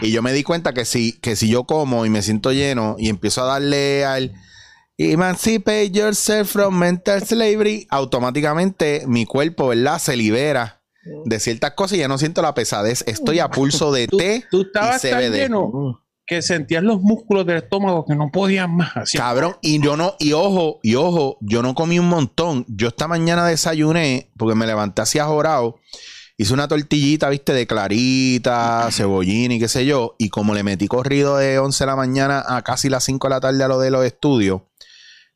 Y 0.00 0.12
yo 0.12 0.22
me 0.22 0.32
di 0.32 0.42
cuenta 0.42 0.72
que 0.72 0.84
si, 0.84 1.12
que 1.12 1.34
si 1.36 1.48
yo 1.48 1.64
como 1.64 2.06
y 2.06 2.10
me 2.10 2.22
siento 2.22 2.52
lleno 2.52 2.96
y 2.98 3.08
empiezo 3.08 3.42
a 3.42 3.46
darle 3.46 4.04
al 4.04 4.32
Emancipate 4.96 5.90
yourself 5.90 6.52
from 6.52 6.78
mental 6.78 7.20
slavery, 7.20 7.88
automáticamente 7.90 9.02
mi 9.08 9.26
cuerpo, 9.26 9.68
¿verdad? 9.68 9.98
Se 9.98 10.16
libera 10.16 10.73
de 11.24 11.40
ciertas 11.40 11.72
cosas 11.72 11.96
y 11.98 12.00
ya 12.00 12.08
no 12.08 12.18
siento 12.18 12.42
la 12.42 12.54
pesadez. 12.54 13.04
Estoy 13.06 13.38
a 13.38 13.50
pulso 13.50 13.92
de 13.92 14.06
Tú, 14.06 14.16
té 14.16 14.44
tú 14.50 14.62
estabas 14.62 15.04
y 15.04 15.10
tan 15.10 15.20
CBD. 15.20 15.34
lleno 15.34 16.00
que 16.26 16.40
sentías 16.40 16.82
los 16.82 17.02
músculos 17.02 17.44
del 17.44 17.58
estómago 17.58 18.04
que 18.06 18.14
no 18.14 18.30
podían 18.32 18.74
más. 18.74 18.96
Así, 18.96 19.18
Cabrón, 19.18 19.56
y 19.60 19.82
yo 19.82 19.96
no, 19.96 20.14
y 20.18 20.32
ojo, 20.32 20.80
y 20.82 20.94
ojo, 20.94 21.36
yo 21.40 21.62
no 21.62 21.74
comí 21.74 21.98
un 21.98 22.08
montón. 22.08 22.64
Yo 22.68 22.88
esta 22.88 23.08
mañana 23.08 23.46
desayuné 23.46 24.30
porque 24.38 24.54
me 24.54 24.66
levanté 24.66 25.02
hacia 25.02 25.26
jorado. 25.26 25.78
Hice 26.36 26.52
una 26.52 26.66
tortillita, 26.66 27.28
viste, 27.28 27.52
de 27.52 27.66
clarita, 27.66 28.88
cebollín 28.90 29.52
y 29.52 29.60
qué 29.60 29.68
sé 29.68 29.84
yo. 29.86 30.16
Y 30.18 30.30
como 30.30 30.54
le 30.54 30.62
metí 30.62 30.88
corrido 30.88 31.36
de 31.36 31.58
11 31.58 31.84
de 31.84 31.86
la 31.86 31.96
mañana 31.96 32.42
a 32.46 32.62
casi 32.62 32.88
las 32.88 33.04
5 33.04 33.28
de 33.28 33.30
la 33.30 33.40
tarde 33.40 33.62
a 33.62 33.68
lo 33.68 33.78
de 33.78 33.90
los 33.90 34.04
estudios, 34.04 34.62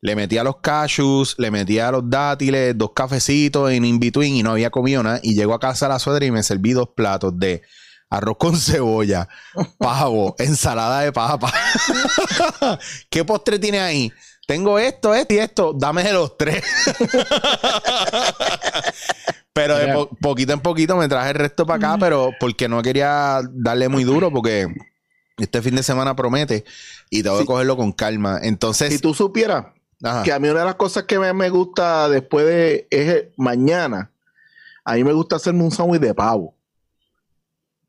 le 0.01 0.15
metí 0.15 0.37
a 0.37 0.43
los 0.43 0.57
cashews, 0.61 1.35
le 1.37 1.51
metí 1.51 1.79
a 1.79 1.91
los 1.91 2.09
dátiles, 2.09 2.77
dos 2.77 2.91
cafecitos 2.95 3.71
en 3.71 3.83
in-between 3.85 4.35
y 4.35 4.43
no 4.43 4.51
había 4.51 4.69
comido 4.69 5.03
nada. 5.03 5.19
Y 5.23 5.35
llego 5.35 5.53
a 5.53 5.59
casa 5.59 5.87
a 5.87 5.89
la 5.89 5.99
suegra 5.99 6.25
y 6.25 6.31
me 6.31 6.41
serví 6.43 6.71
dos 6.73 6.89
platos 6.95 7.37
de 7.37 7.61
arroz 8.09 8.37
con 8.37 8.55
cebolla, 8.59 9.27
pavo, 9.77 10.35
ensalada 10.39 11.01
de 11.01 11.11
papa. 11.11 11.53
¿Qué 13.09 13.23
postre 13.25 13.59
tiene 13.59 13.79
ahí? 13.79 14.11
Tengo 14.47 14.79
esto, 14.79 15.13
esto 15.13 15.33
y 15.33 15.37
esto. 15.37 15.73
Dame 15.77 16.03
de 16.03 16.13
los 16.13 16.35
tres. 16.37 16.63
pero 19.53 19.77
de 19.77 19.93
po- 19.93 20.09
poquito 20.21 20.53
en 20.53 20.59
poquito 20.61 20.95
me 20.95 21.07
traje 21.07 21.29
el 21.31 21.35
resto 21.35 21.65
para 21.65 21.89
acá, 21.89 21.97
pero 21.99 22.31
porque 22.39 22.67
no 22.67 22.81
quería 22.81 23.41
darle 23.51 23.89
muy 23.89 24.03
duro, 24.03 24.31
porque 24.31 24.67
este 25.37 25.61
fin 25.61 25.75
de 25.75 25.83
semana 25.83 26.15
promete 26.15 26.65
y 27.09 27.21
tengo 27.23 27.37
que 27.37 27.43
Sí. 27.43 27.47
cogerlo 27.47 27.77
con 27.77 27.91
calma. 27.91 28.39
Entonces, 28.41 28.91
Si 28.93 28.99
tú 28.99 29.13
supieras 29.13 29.65
ajá. 30.03 30.23
que 30.23 30.31
a 30.33 30.39
mí 30.39 30.47
una 30.49 30.59
de 30.61 30.65
las 30.65 30.75
cosas 30.75 31.03
que 31.03 31.19
me, 31.19 31.31
me 31.33 31.49
gusta 31.49 32.09
después 32.09 32.45
de 32.45 32.87
es 32.89 33.25
mañana, 33.37 34.11
a 34.83 34.95
mí 34.95 35.03
me 35.03 35.13
gusta 35.13 35.35
hacerme 35.37 35.63
un 35.63 35.71
sándwich 35.71 36.01
de 36.01 36.13
pavo. 36.13 36.55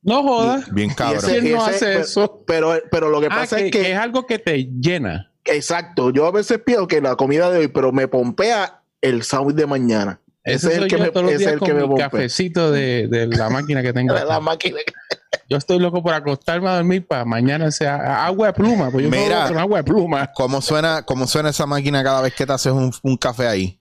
no 0.02 0.22
jodas. 0.22 0.72
bien 0.72 0.90
cabrón. 0.94 1.18
ese- 1.24 1.40
¿Quién 1.40 1.54
no 1.56 1.66
ese- 1.66 1.76
hace 1.76 1.86
pero- 1.86 2.00
eso? 2.00 2.44
Pero, 2.46 2.74
pero 2.90 3.10
lo 3.10 3.20
que 3.20 3.26
Ah, 3.26 3.36
pasa 3.40 3.56
que, 3.56 3.66
es 3.66 3.72
que, 3.72 3.80
que 3.82 3.92
es 3.92 3.98
algo 3.98 4.26
que 4.26 4.38
te 4.38 4.64
llena. 4.80 5.30
exacto, 5.44 6.10
yo 6.10 6.26
a 6.26 6.30
veces 6.30 6.58
pienso 6.64 6.86
que 6.88 7.00
la 7.00 7.16
comida 7.16 7.50
de 7.50 7.58
hoy, 7.60 7.68
pero 7.68 7.92
me 7.92 8.08
pompea 8.08 8.82
el 9.00 9.22
sándwich 9.22 9.56
de 9.56 9.66
mañana. 9.66 10.20
Eso 10.52 10.68
Ese 10.68 10.68
es 10.68 10.74
soy 10.74 10.84
el 10.84 10.90
que 10.90 10.98
yo 10.98 11.04
me, 11.04 11.10
todos 11.10 11.26
los 11.26 11.38
días 11.38 11.52
el 11.52 11.60
que 11.60 11.72
con 11.72 11.76
me 11.76 11.86
mi 11.86 11.96
cafecito 11.96 12.70
de, 12.70 13.08
de 13.08 13.26
la 13.26 13.50
máquina 13.50 13.82
que 13.82 13.92
tengo. 13.92 14.14
La. 14.24 14.40
Yo 15.48 15.56
estoy 15.56 15.80
loco 15.80 16.02
por 16.02 16.14
acostarme 16.14 16.68
a 16.68 16.76
dormir 16.76 17.06
para 17.06 17.24
mañana 17.24 17.70
sea 17.72 18.24
agua 18.24 18.48
de 18.48 18.52
pluma. 18.52 18.90
Pues 18.90 19.04
yo 19.04 19.10
Mira. 19.10 19.48
con 19.48 19.58
agua 19.58 19.78
de 19.78 19.84
pluma. 19.84 20.30
¿Cómo 20.36 20.62
suena, 20.62 21.02
¿Cómo 21.02 21.26
suena 21.26 21.50
esa 21.50 21.66
máquina 21.66 22.04
cada 22.04 22.20
vez 22.20 22.34
que 22.34 22.46
te 22.46 22.52
haces 22.52 22.72
un, 22.72 22.92
un 23.02 23.16
café 23.16 23.48
ahí? 23.48 23.80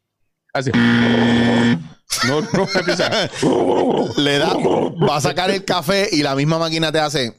Así. 0.51 0.71
No, 2.27 2.41
no, 2.41 2.67
empieza. 2.73 3.29
Le 4.17 4.39
da, 4.39 4.53
va 4.55 5.17
a 5.17 5.21
sacar 5.21 5.51
el 5.51 5.63
café 5.63 6.09
y 6.11 6.23
la 6.23 6.35
misma 6.35 6.57
máquina 6.57 6.91
te 6.91 6.99
hace. 6.99 7.35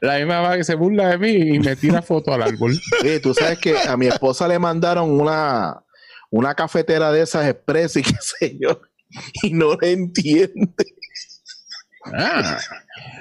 La 0.00 0.18
misma 0.18 0.40
va 0.40 0.56
que 0.56 0.64
se 0.64 0.74
burla 0.74 1.08
de 1.08 1.18
mí 1.18 1.56
y 1.56 1.58
me 1.60 1.76
tira 1.76 2.02
foto 2.02 2.34
al 2.34 2.42
árbol. 2.42 2.78
Oye, 3.02 3.20
tú 3.20 3.32
sabes 3.32 3.58
que 3.58 3.74
a 3.78 3.96
mi 3.96 4.06
esposa 4.06 4.46
le 4.46 4.58
mandaron 4.58 5.18
una, 5.18 5.82
una 6.30 6.54
cafetera 6.54 7.12
de 7.12 7.22
esas 7.22 7.46
express 7.48 7.96
y 7.96 8.02
qué 8.02 8.14
sé 8.20 8.58
y 9.42 9.52
no 9.52 9.76
le 9.80 9.92
entiende. 9.92 10.74
Ah, 12.14 12.58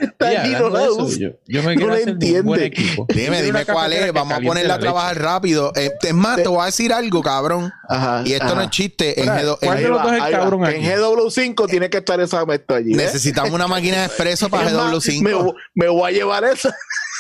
Está 0.02 0.34
y 0.34 0.36
allí, 0.36 0.52
no 0.52 0.58
hablando 0.58 0.78
la 0.78 0.80
de 0.80 0.86
eso, 0.92 1.04
usa. 1.04 1.20
yo, 1.20 1.30
yo 1.48 1.64
me 1.64 1.76
No 1.76 1.86
buen 1.88 2.10
entiende. 2.10 2.74
Dime, 3.14 3.42
dime 3.42 3.66
cuál 3.66 3.94
es. 3.94 4.12
Vamos 4.14 4.38
a 4.38 4.42
ponerla 4.42 4.74
a 4.74 4.78
leche. 4.78 4.86
trabajar 4.86 5.22
rápido. 5.22 5.72
Eh, 5.76 5.92
es 6.02 6.14
más, 6.14 6.36
te 6.38 6.48
voy 6.50 6.62
a 6.62 6.66
decir 6.66 6.92
algo, 6.92 7.22
cabrón. 7.22 7.72
Ajá, 7.88 8.22
Y 8.26 8.34
esto 8.34 8.46
ajá. 8.46 8.56
no 8.56 8.62
es 8.62 8.70
chiste. 8.72 9.20
En 9.22 9.30
Espera, 9.30 9.44
G2 9.44 9.58
¿cuál 9.62 9.78
en- 9.78 9.84
de 9.84 9.90
los 9.90 10.02
dos 10.04 10.12
es 10.12 10.18
el 10.18 10.24
ahí 10.24 10.34
va. 10.34 10.40
cabrón 10.40 10.66
En 10.66 10.70
aquí? 10.76 10.86
GW5 11.02 11.68
tiene 11.70 11.90
que 11.90 11.98
estar 11.98 12.20
esa 12.20 12.46
mezcla 12.46 12.76
allí. 12.78 12.94
¿eh? 12.94 12.98
necesitamos 12.98 13.52
una 13.52 13.68
máquina 13.68 14.00
de 14.00 14.06
expreso 14.06 14.50
para 14.50 14.68
Es 14.68 14.74
más, 14.74 14.92
GW5. 14.92 15.22
Me, 15.24 15.34
me 15.76 15.88
voy 15.90 16.12
a 16.12 16.14
llevar 16.14 16.44
esa. 16.44 16.76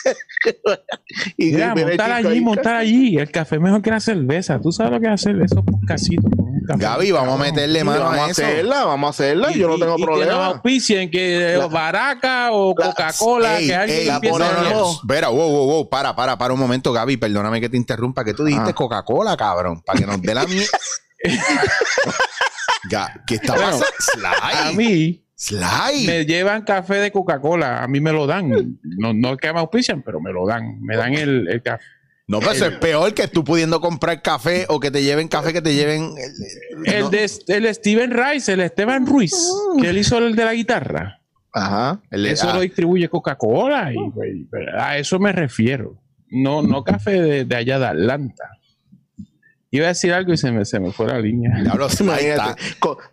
y 1.37 1.51
Mira, 1.53 1.73
montar 1.75 2.11
allí, 2.11 2.27
ahí. 2.27 2.41
montar 2.41 2.75
allí. 2.75 3.17
El 3.17 3.31
café 3.31 3.57
mejor 3.59 3.81
que 3.81 3.89
la 3.91 3.99
cerveza. 3.99 4.59
Tú 4.61 4.71
sabes 4.71 4.91
lo 4.93 4.99
que 4.99 5.07
es 5.07 5.13
hacer 5.13 5.35
esos 5.41 5.63
casitos. 5.87 6.25
Gaby, 6.67 7.11
vamos 7.11 7.39
a 7.39 7.43
meterle 7.43 7.83
mano 7.83 8.01
vamos 8.05 8.19
a 8.19 8.25
a 8.25 8.29
eso. 8.31 8.43
hacerla, 8.43 8.85
vamos 8.85 9.07
a 9.07 9.09
hacerla. 9.11 9.51
Yo 9.51 9.67
no 9.67 9.77
tengo 9.77 9.93
y 9.93 10.01
Que 10.01 10.05
nos 10.05 10.15
problema. 10.15 10.45
auspicien, 10.47 11.11
que 11.11 11.55
La- 11.57 11.67
O 12.51 12.73
la- 12.77 12.85
Coca-Cola, 12.87 13.57
que 13.59 13.75
alguien 13.75 13.99
ey, 14.01 14.09
empiece 14.09 14.39
no, 14.39 14.45
a 14.45 14.53
no, 14.53 14.69
no. 14.69 14.91
Espera, 14.93 15.29
wow, 15.29 15.49
wow, 15.49 15.65
wow. 15.67 15.89
Para, 15.89 16.15
para, 16.15 16.37
para 16.37 16.53
un 16.53 16.59
momento, 16.59 16.91
Gaby. 16.93 17.17
Perdóname 17.17 17.59
que 17.61 17.69
te 17.69 17.77
interrumpa. 17.77 18.23
Que 18.23 18.33
tú 18.33 18.43
dijiste 18.45 18.69
Ah. 18.71 18.73
Coca-Cola, 18.75 19.35
cabrón. 19.37 19.81
Para 19.81 19.99
que 19.99 20.05
nos 20.05 20.21
dé 20.21 20.33
la 20.33 20.45
mierda. 20.45 20.77
¿Qué 23.27 23.35
está 23.35 23.55
Bueno, 23.55 23.79
pasando? 23.79 24.27
A 24.41 24.71
mí 24.73 25.23
Sly. 25.35 26.05
me 26.07 26.25
llevan 26.25 26.61
café 26.63 26.95
de 26.95 27.11
Coca-Cola, 27.11 27.83
a 27.83 27.87
mí 27.87 27.99
me 27.99 28.11
lo 28.11 28.27
dan. 28.27 28.77
No, 28.83 29.13
no 29.13 29.33
es 29.33 29.37
que 29.39 29.51
me 29.51 29.59
auspician, 29.59 30.01
pero 30.03 30.19
me 30.21 30.31
lo 30.31 30.45
dan. 30.45 30.79
Me 30.81 30.95
dan 30.95 31.13
el, 31.13 31.47
el 31.49 31.61
café. 31.63 31.83
No, 32.27 32.39
pero 32.39 32.53
eso 32.53 32.65
es 32.65 32.77
peor 32.77 33.13
que 33.13 33.27
tú 33.27 33.43
pudiendo 33.43 33.79
comprar 33.79 34.21
café 34.23 34.65
o 34.69 34.79
que 34.79 34.89
te 34.89 35.03
lleven 35.03 35.27
café, 35.27 35.53
que 35.53 35.61
te 35.61 35.73
lleven. 35.75 36.13
El 36.85 37.01
no, 37.01 37.09
de 37.09 37.29
el 37.47 37.75
Steven 37.75 38.11
Rice, 38.11 38.53
el 38.53 38.61
Esteban 38.61 39.05
Ruiz, 39.05 39.33
que 39.79 39.89
él 39.89 39.97
hizo 39.99 40.17
el 40.17 40.35
de 40.35 40.45
la 40.45 40.53
guitarra. 40.53 41.21
Ajá. 41.55 42.01
el 42.11 42.25
Eso 42.25 42.49
ah, 42.49 42.55
lo 42.55 42.59
distribuye 42.59 43.07
Coca-Cola 43.07 43.93
y 43.93 43.97
a 44.77 44.97
eso 44.97 45.19
me 45.19 45.31
refiero. 45.31 46.01
No, 46.29 46.61
no 46.61 46.83
café 46.83 47.21
de, 47.21 47.45
de 47.45 47.55
allá 47.55 47.79
de 47.79 47.85
Atlanta. 47.85 48.49
Iba 49.71 49.85
a 49.85 49.89
decir 49.89 50.13
algo 50.13 50.31
y 50.31 50.37
se 50.37 50.51
me, 50.51 50.63
se 50.63 50.79
me 50.79 50.91
fue 50.91 51.07
la 51.07 51.19
línea. 51.19 51.51
Imagínate, 51.99 52.61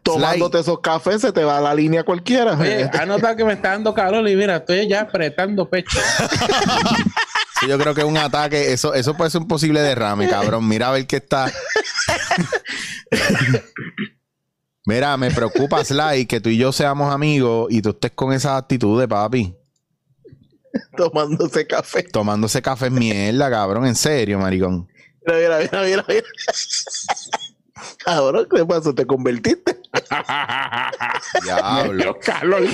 tomándote 0.02 0.60
esos 0.60 0.80
cafés, 0.80 1.20
se 1.20 1.32
te 1.32 1.42
va 1.42 1.60
la 1.60 1.74
línea 1.74 2.04
cualquiera. 2.04 2.56
Oye, 2.58 2.88
anota 3.00 3.34
que 3.36 3.44
me 3.44 3.54
está 3.54 3.70
dando 3.70 3.94
calor 3.94 4.28
y 4.28 4.36
mira, 4.36 4.56
estoy 4.56 4.88
ya 4.88 5.02
apretando 5.02 5.68
pecho. 5.68 5.98
Sí, 7.60 7.68
yo 7.68 7.78
creo 7.78 7.94
que 7.94 8.00
es 8.00 8.06
un 8.08 8.16
ataque. 8.16 8.72
Eso, 8.72 8.92
eso 8.92 9.16
puede 9.16 9.30
ser 9.30 9.42
un 9.42 9.46
posible 9.46 9.80
derrame, 9.82 10.28
cabrón. 10.28 10.66
Mira 10.66 10.88
a 10.88 10.90
ver 10.90 11.06
qué 11.06 11.16
está. 11.16 11.48
Mira, 14.86 15.16
me 15.16 15.30
preocupa, 15.30 15.84
Sly, 15.84 16.26
que 16.26 16.40
tú 16.40 16.48
y 16.48 16.56
yo 16.58 16.72
seamos 16.72 17.12
amigos 17.12 17.68
y 17.70 17.80
tú 17.82 17.90
estés 17.90 18.10
con 18.12 18.32
esa 18.32 18.56
actitud 18.56 19.00
de 19.00 19.06
papi. 19.08 19.54
tomándose 20.96 21.66
café. 21.66 22.02
Tomándose 22.04 22.60
café 22.62 22.86
es 22.86 22.92
mierda, 22.92 23.50
cabrón. 23.50 23.86
En 23.86 23.94
serio, 23.94 24.38
maricón. 24.38 24.88
Mira, 25.26 25.38
mira, 25.38 25.58
mira, 25.60 25.82
mira, 25.82 26.04
mira. 26.08 26.26
Cabrón, 28.04 28.46
¿qué 28.54 28.64
pasó? 28.64 28.94
¿Te 28.94 29.06
convertiste? 29.06 29.80
Diablo. 31.44 32.18
calor. 32.20 32.62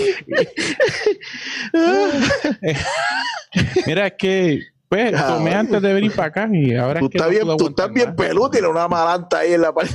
Mira, 3.87 4.07
es 4.09 4.13
que 4.19 4.61
pues, 4.89 5.13
Cabrón. 5.13 5.39
tomé 5.39 5.55
antes 5.55 5.83
de 5.83 5.93
venir 5.93 6.15
para 6.15 6.29
acá 6.29 6.49
y 6.53 6.75
ahora 6.75 7.01
Tú 7.01 7.07
es 7.07 7.11
que 7.13 7.19
estás 7.19 7.31
no 7.33 7.45
bien, 7.47 7.57
tú 7.57 7.69
estás 7.69 7.93
bien 7.93 8.17
peludo, 8.17 8.51
tienes 8.51 8.71
una 8.71 8.89
malanta 8.89 9.39
ahí 9.39 9.53
en 9.55 9.63
la 9.63 9.73
parte. 9.73 9.95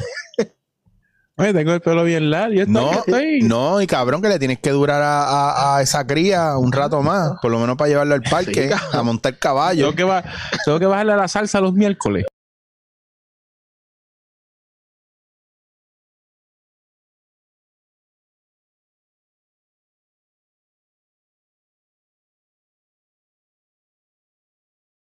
Oye, 1.35 1.51
tengo 1.51 1.73
el 1.73 1.81
pelo 1.81 2.03
bien 2.03 2.29
largo. 2.29 2.53
Yo 2.53 2.61
estoy, 2.61 2.73
No, 2.73 2.91
estoy- 2.91 3.41
no, 3.41 3.81
y 3.81 3.87
cabrón, 3.87 4.21
que 4.21 4.29
le 4.29 4.37
tienes 4.37 4.59
que 4.59 4.69
durar 4.69 5.01
a, 5.01 5.23
a- 5.23 5.77
a 5.77 5.81
esa 5.81 6.05
cría 6.05 6.57
un 6.57 6.71
rato 6.71 7.01
más, 7.01 7.33
por 7.41 7.49
lo 7.51 7.57
menos 7.59 7.75
para 7.75 7.89
llevarlo 7.89 8.13
al 8.13 8.21
parque, 8.21 8.69
a 8.91 9.01
montar 9.01 9.39
caballo. 9.39 9.85
Tengo 9.85 9.95
que, 9.95 10.03
ba- 10.03 10.23
tengo 10.63 10.79
que 10.79 10.85
bajarle 10.85 11.13
a 11.13 11.17
la 11.17 11.27
salsa 11.27 11.59
los 11.59 11.73
miércoles. 11.73 12.25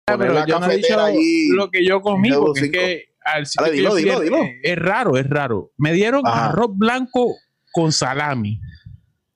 Pero 0.06 0.34
la 0.34 0.46
yo 0.46 0.60
no 0.60 0.72
he 0.72 0.78
dicho 0.78 1.00
allí. 1.00 1.48
lo 1.50 1.70
que 1.70 1.86
yo 1.86 2.02
comí, 2.02 2.32
porque 2.32 2.62
es 2.66 2.72
que 2.72 3.09
al 3.26 3.46
sitio 3.46 3.72
dilo, 3.72 3.96
dilo, 3.96 4.14
es- 4.14 4.22
dilo. 4.22 4.38
Es, 4.64 4.76
raro, 4.78 5.18
es 5.18 5.30
raro. 5.30 5.72
Me 5.78 5.94
dieron 5.94 6.26
Ajá. 6.26 6.50
arroz 6.50 6.70
blanco 6.74 7.36
con 7.72 7.92
salami. 7.92 8.60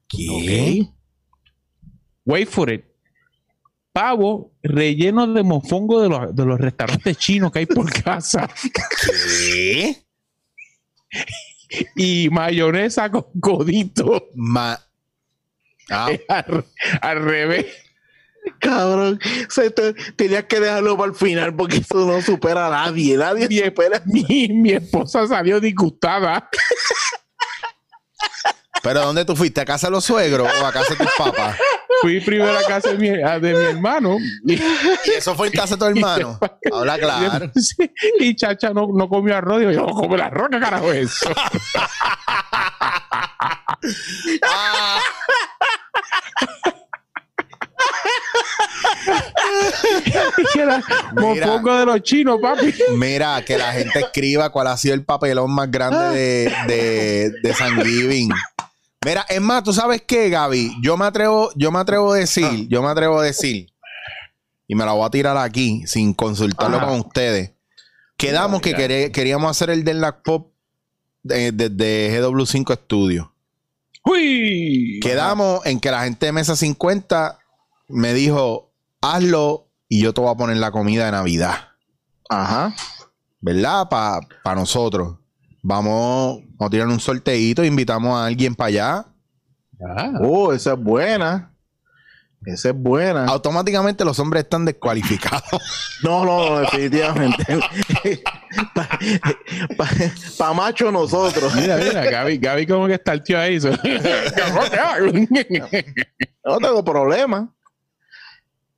¿Qué? 0.07 0.87
Wait 2.25 2.47
for 2.47 2.71
it. 2.71 2.85
Pavo 3.91 4.51
relleno 4.63 5.27
de 5.31 5.43
mofongo 5.43 6.01
de 6.01 6.09
los, 6.09 6.35
de 6.35 6.45
los 6.45 6.59
restaurantes 6.59 7.17
chinos 7.17 7.51
que 7.51 7.59
hay 7.59 7.65
por 7.65 7.91
casa. 8.03 8.49
¿Qué? 9.05 9.97
y 11.95 12.29
mayonesa 12.29 13.09
con 13.11 13.25
codito. 13.39 14.29
Ma- 14.35 14.79
Ah, 15.89 16.07
al, 16.29 16.65
al 17.01 17.23
revés. 17.23 17.65
Cabrón, 18.60 19.19
se 19.49 19.69
te- 19.71 19.93
tenías 20.15 20.45
que 20.45 20.60
dejarlo 20.60 20.97
para 20.97 21.10
el 21.12 21.15
final 21.15 21.56
porque 21.56 21.77
eso 21.77 22.06
no 22.06 22.21
supera 22.21 22.67
a 22.67 22.69
nadie. 22.69 23.15
Nadie 23.17 23.47
Mi, 23.47 23.58
supera. 23.60 24.01
mi, 24.06 24.47
mi 24.49 24.71
esposa 24.71 25.25
salió 25.27 25.60
disgustada. 25.60 26.49
¿Pero 28.82 29.01
dónde 29.01 29.23
tú 29.23 29.36
fuiste? 29.36 29.62
¿A 29.62 29.65
casa 29.65 29.88
de 29.88 29.91
los 29.91 30.03
suegros 30.03 30.49
o 30.62 30.65
a 30.65 30.71
casa 30.73 30.93
de 30.93 31.06
tus 31.06 31.13
papás? 31.17 31.58
Fui 32.01 32.19
primero 32.19 32.58
a 32.58 32.63
casa 32.63 32.91
de 32.91 32.97
mi, 32.97 33.10
a- 33.23 33.39
de 33.39 33.53
mi 33.53 33.63
hermano. 33.63 34.17
Y, 34.45 34.56
¿Y 34.56 34.62
eso 35.17 35.36
fue 35.36 35.47
en 35.47 35.53
casa 35.53 35.75
de 35.75 35.79
tu 35.79 35.86
hermano? 35.86 36.38
Habla 36.71 36.97
claro. 36.97 37.49
Y 38.19 38.36
Chacha 38.36 38.71
no, 38.73 38.88
no 38.93 39.08
comió 39.08 39.38
arroz. 39.38 39.60
Digo, 39.60 39.71
yo 39.71 39.86
no 39.86 39.93
como 39.93 40.15
el 40.15 40.21
arroz, 40.21 40.49
¿qué 40.51 40.60
carajo 40.60 40.91
es 40.91 41.12
eso? 41.12 41.29
Ah. 44.45 44.99
Era 50.55 50.81
Mira. 51.15 51.45
mofongo 51.47 51.75
de 51.77 51.85
los 51.85 52.01
chinos, 52.03 52.39
papi. 52.41 52.73
Mira, 52.97 53.43
que 53.45 53.57
la 53.57 53.71
gente 53.73 53.99
escriba 53.99 54.49
cuál 54.51 54.67
ha 54.67 54.77
sido 54.77 54.93
el 54.93 55.03
papelón 55.03 55.51
más 55.51 55.69
grande 55.69 56.15
de, 56.17 56.53
de, 56.67 57.31
de 57.41 57.53
San 57.53 57.81
Giving. 57.83 58.29
Mira, 59.05 59.25
es 59.27 59.41
más, 59.41 59.63
¿tú 59.63 59.73
sabes 59.73 60.01
qué, 60.05 60.29
Gaby? 60.29 60.77
Yo 60.81 60.95
me 60.97 61.05
atrevo, 61.05 61.51
yo 61.55 61.71
me 61.71 61.79
atrevo 61.79 62.13
a 62.13 62.17
decir, 62.17 62.67
yo 62.69 62.81
me 62.81 62.87
atrevo 62.89 63.19
a 63.19 63.23
decir, 63.23 63.69
y 64.67 64.75
me 64.75 64.85
la 64.85 64.93
voy 64.93 65.05
a 65.05 65.09
tirar 65.09 65.35
aquí 65.37 65.83
sin 65.87 66.13
consultarlo 66.13 66.77
Ajá. 66.77 66.87
con 66.87 66.99
ustedes. 67.01 67.51
Quedamos 68.15 68.61
que 68.61 69.11
queríamos 69.11 69.51
hacer 69.51 69.69
el 69.71 69.83
del 69.83 69.99
Lac 69.99 70.21
Pop 70.23 70.51
de- 71.21 71.51
desde 71.51 72.21
GW5 72.21 72.75
Studio. 72.85 73.33
¡Uy! 74.05 74.99
Quedamos 75.01 75.65
en 75.65 75.79
que 75.79 75.91
la 75.91 76.03
gente 76.03 76.25
de 76.27 76.31
Mesa 76.31 76.55
50 76.55 77.39
me 77.89 78.13
dijo, 78.13 78.71
hazlo 79.03 79.69
y 79.87 80.01
yo 80.01 80.13
te 80.13 80.21
voy 80.21 80.31
a 80.31 80.35
poner 80.35 80.57
la 80.57 80.71
comida 80.71 81.05
de 81.05 81.11
Navidad. 81.11 81.55
Ajá. 82.29 82.73
¿verdad? 83.41 83.87
Para 83.89 84.55
nosotros. 84.55 85.17
Vamos, 85.61 86.39
vamos 86.55 86.67
a 86.67 86.69
tirar 86.69 86.87
un 86.87 86.99
sorteito, 86.99 87.63
invitamos 87.63 88.17
a 88.17 88.25
alguien 88.25 88.55
para 88.55 88.67
allá. 88.69 89.05
Ah, 89.85 90.11
Oh, 90.21 90.51
esa 90.53 90.73
es 90.73 90.79
buena. 90.79 91.49
Esa 92.45 92.69
es 92.69 92.75
buena. 92.75 93.25
Automáticamente 93.25 94.03
los 94.03 94.19
hombres 94.19 94.43
están 94.43 94.65
descualificados. 94.65 95.43
No, 96.03 96.25
no, 96.25 96.49
no, 96.49 96.59
definitivamente. 96.59 97.45
Para 100.37 100.53
macho 100.53 100.91
nosotros. 100.91 101.55
Mira, 101.55 101.77
mira, 101.77 102.03
Gaby, 102.03 102.39
Gaby 102.39 102.67
como 102.67 102.87
que 102.87 102.95
está 102.95 103.13
el 103.13 103.23
tío 103.23 103.39
ahí. 103.39 103.57
No 106.45 106.57
tengo 106.57 106.83
problema. 106.83 107.49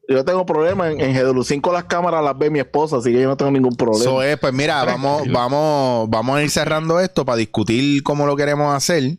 Yo 0.07 0.23
tengo 0.23 0.45
problema. 0.45 0.91
En, 0.91 1.01
en 1.01 1.15
GW5 1.15 1.73
las 1.73 1.85
cámaras 1.85 2.23
las 2.23 2.37
ve 2.37 2.49
mi 2.49 2.59
esposa, 2.59 2.97
así 2.97 3.11
que 3.11 3.21
yo 3.21 3.27
no 3.27 3.37
tengo 3.37 3.51
ningún 3.51 3.75
problema. 3.75 4.01
Eso 4.03 4.21
es, 4.21 4.37
pues 4.37 4.53
mira, 4.53 4.83
vamos, 4.83 5.23
vamos, 5.31 6.09
vamos 6.09 6.37
a 6.37 6.43
ir 6.43 6.49
cerrando 6.51 6.99
esto 6.99 7.25
para 7.25 7.37
discutir 7.37 8.03
cómo 8.03 8.25
lo 8.27 8.35
queremos 8.35 8.73
hacer. 8.75 9.17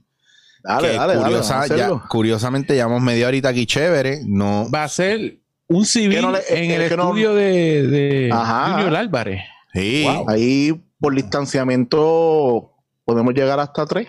dale, 0.62 0.90
que 0.90 0.96
dale, 0.96 1.14
dale, 1.14 1.24
curiosa- 1.24 1.66
ya- 1.66 1.90
curiosamente 2.08 2.74
llevamos 2.74 3.00
media 3.02 3.26
horita 3.28 3.48
aquí 3.48 3.66
chévere. 3.66 4.20
No, 4.26 4.68
Va 4.72 4.84
a 4.84 4.88
ser 4.88 5.40
un 5.68 5.84
civil 5.84 6.22
no 6.22 6.30
le- 6.32 6.38
en 6.48 6.70
es 6.70 6.90
el 6.92 6.96
no- 6.96 7.04
estudio 7.04 7.34
de, 7.34 7.82
de 7.88 8.30
Ajá. 8.32 8.72
Junior 8.74 8.96
Álvarez. 8.96 9.40
sí. 9.74 10.04
Wow. 10.04 10.28
Ahí 10.30 10.82
por 11.00 11.14
distanciamiento 11.14 12.72
podemos 13.04 13.34
llegar 13.34 13.58
hasta 13.60 13.86
tres. 13.86 14.08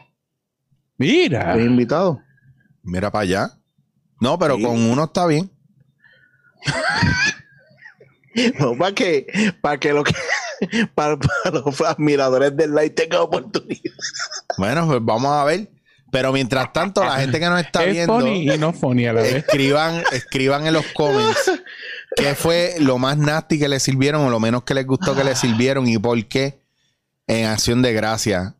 Mira. 0.97 1.53
Tres 1.53 1.65
invitados. 1.65 2.17
Mira 2.83 3.11
para 3.11 3.23
allá. 3.23 3.51
No, 4.19 4.39
pero 4.39 4.55
Sí. 4.55 4.63
con 4.63 4.79
uno 4.81 5.03
está 5.05 5.25
bien. 5.27 5.51
No, 8.59 8.77
para 8.77 8.93
que, 8.93 9.25
para 9.61 9.79
que, 9.79 9.93
lo 9.93 10.03
que 10.03 10.13
para, 10.95 11.17
para 11.17 11.59
los 11.65 11.81
admiradores 11.81 12.55
del 12.55 12.73
light 12.75 12.93
tengan 12.93 13.21
oportunidad. 13.21 13.81
Bueno, 14.57 14.85
pues 14.87 14.99
vamos 15.01 15.31
a 15.31 15.43
ver. 15.43 15.69
Pero 16.11 16.31
mientras 16.31 16.71
tanto, 16.71 17.03
la 17.03 17.17
gente 17.19 17.39
que 17.39 17.45
nos 17.47 17.59
está 17.59 17.83
es 17.83 17.93
viendo. 17.93 18.19
funny 18.19 18.49
y 18.49 18.57
no 18.57 18.71
funny 18.73 19.07
a 19.07 19.13
la 19.13 19.21
vez. 19.23 19.35
escriban, 19.35 20.03
escriban 20.13 20.65
en 20.65 20.73
los 20.73 20.85
comments 20.93 21.51
qué 22.15 22.33
fue 22.33 22.75
lo 22.79 22.97
más 22.97 23.17
nasty 23.17 23.59
que 23.59 23.67
les 23.67 23.83
sirvieron 23.83 24.21
o 24.21 24.29
lo 24.29 24.39
menos 24.39 24.63
que 24.63 24.73
les 24.73 24.85
gustó 24.85 25.15
que 25.15 25.23
les 25.25 25.37
sirvieron 25.37 25.85
y 25.87 25.97
por 25.97 26.23
qué 26.27 26.59
en 27.27 27.45
acción 27.47 27.81
de 27.81 27.91
gracia. 27.93 28.55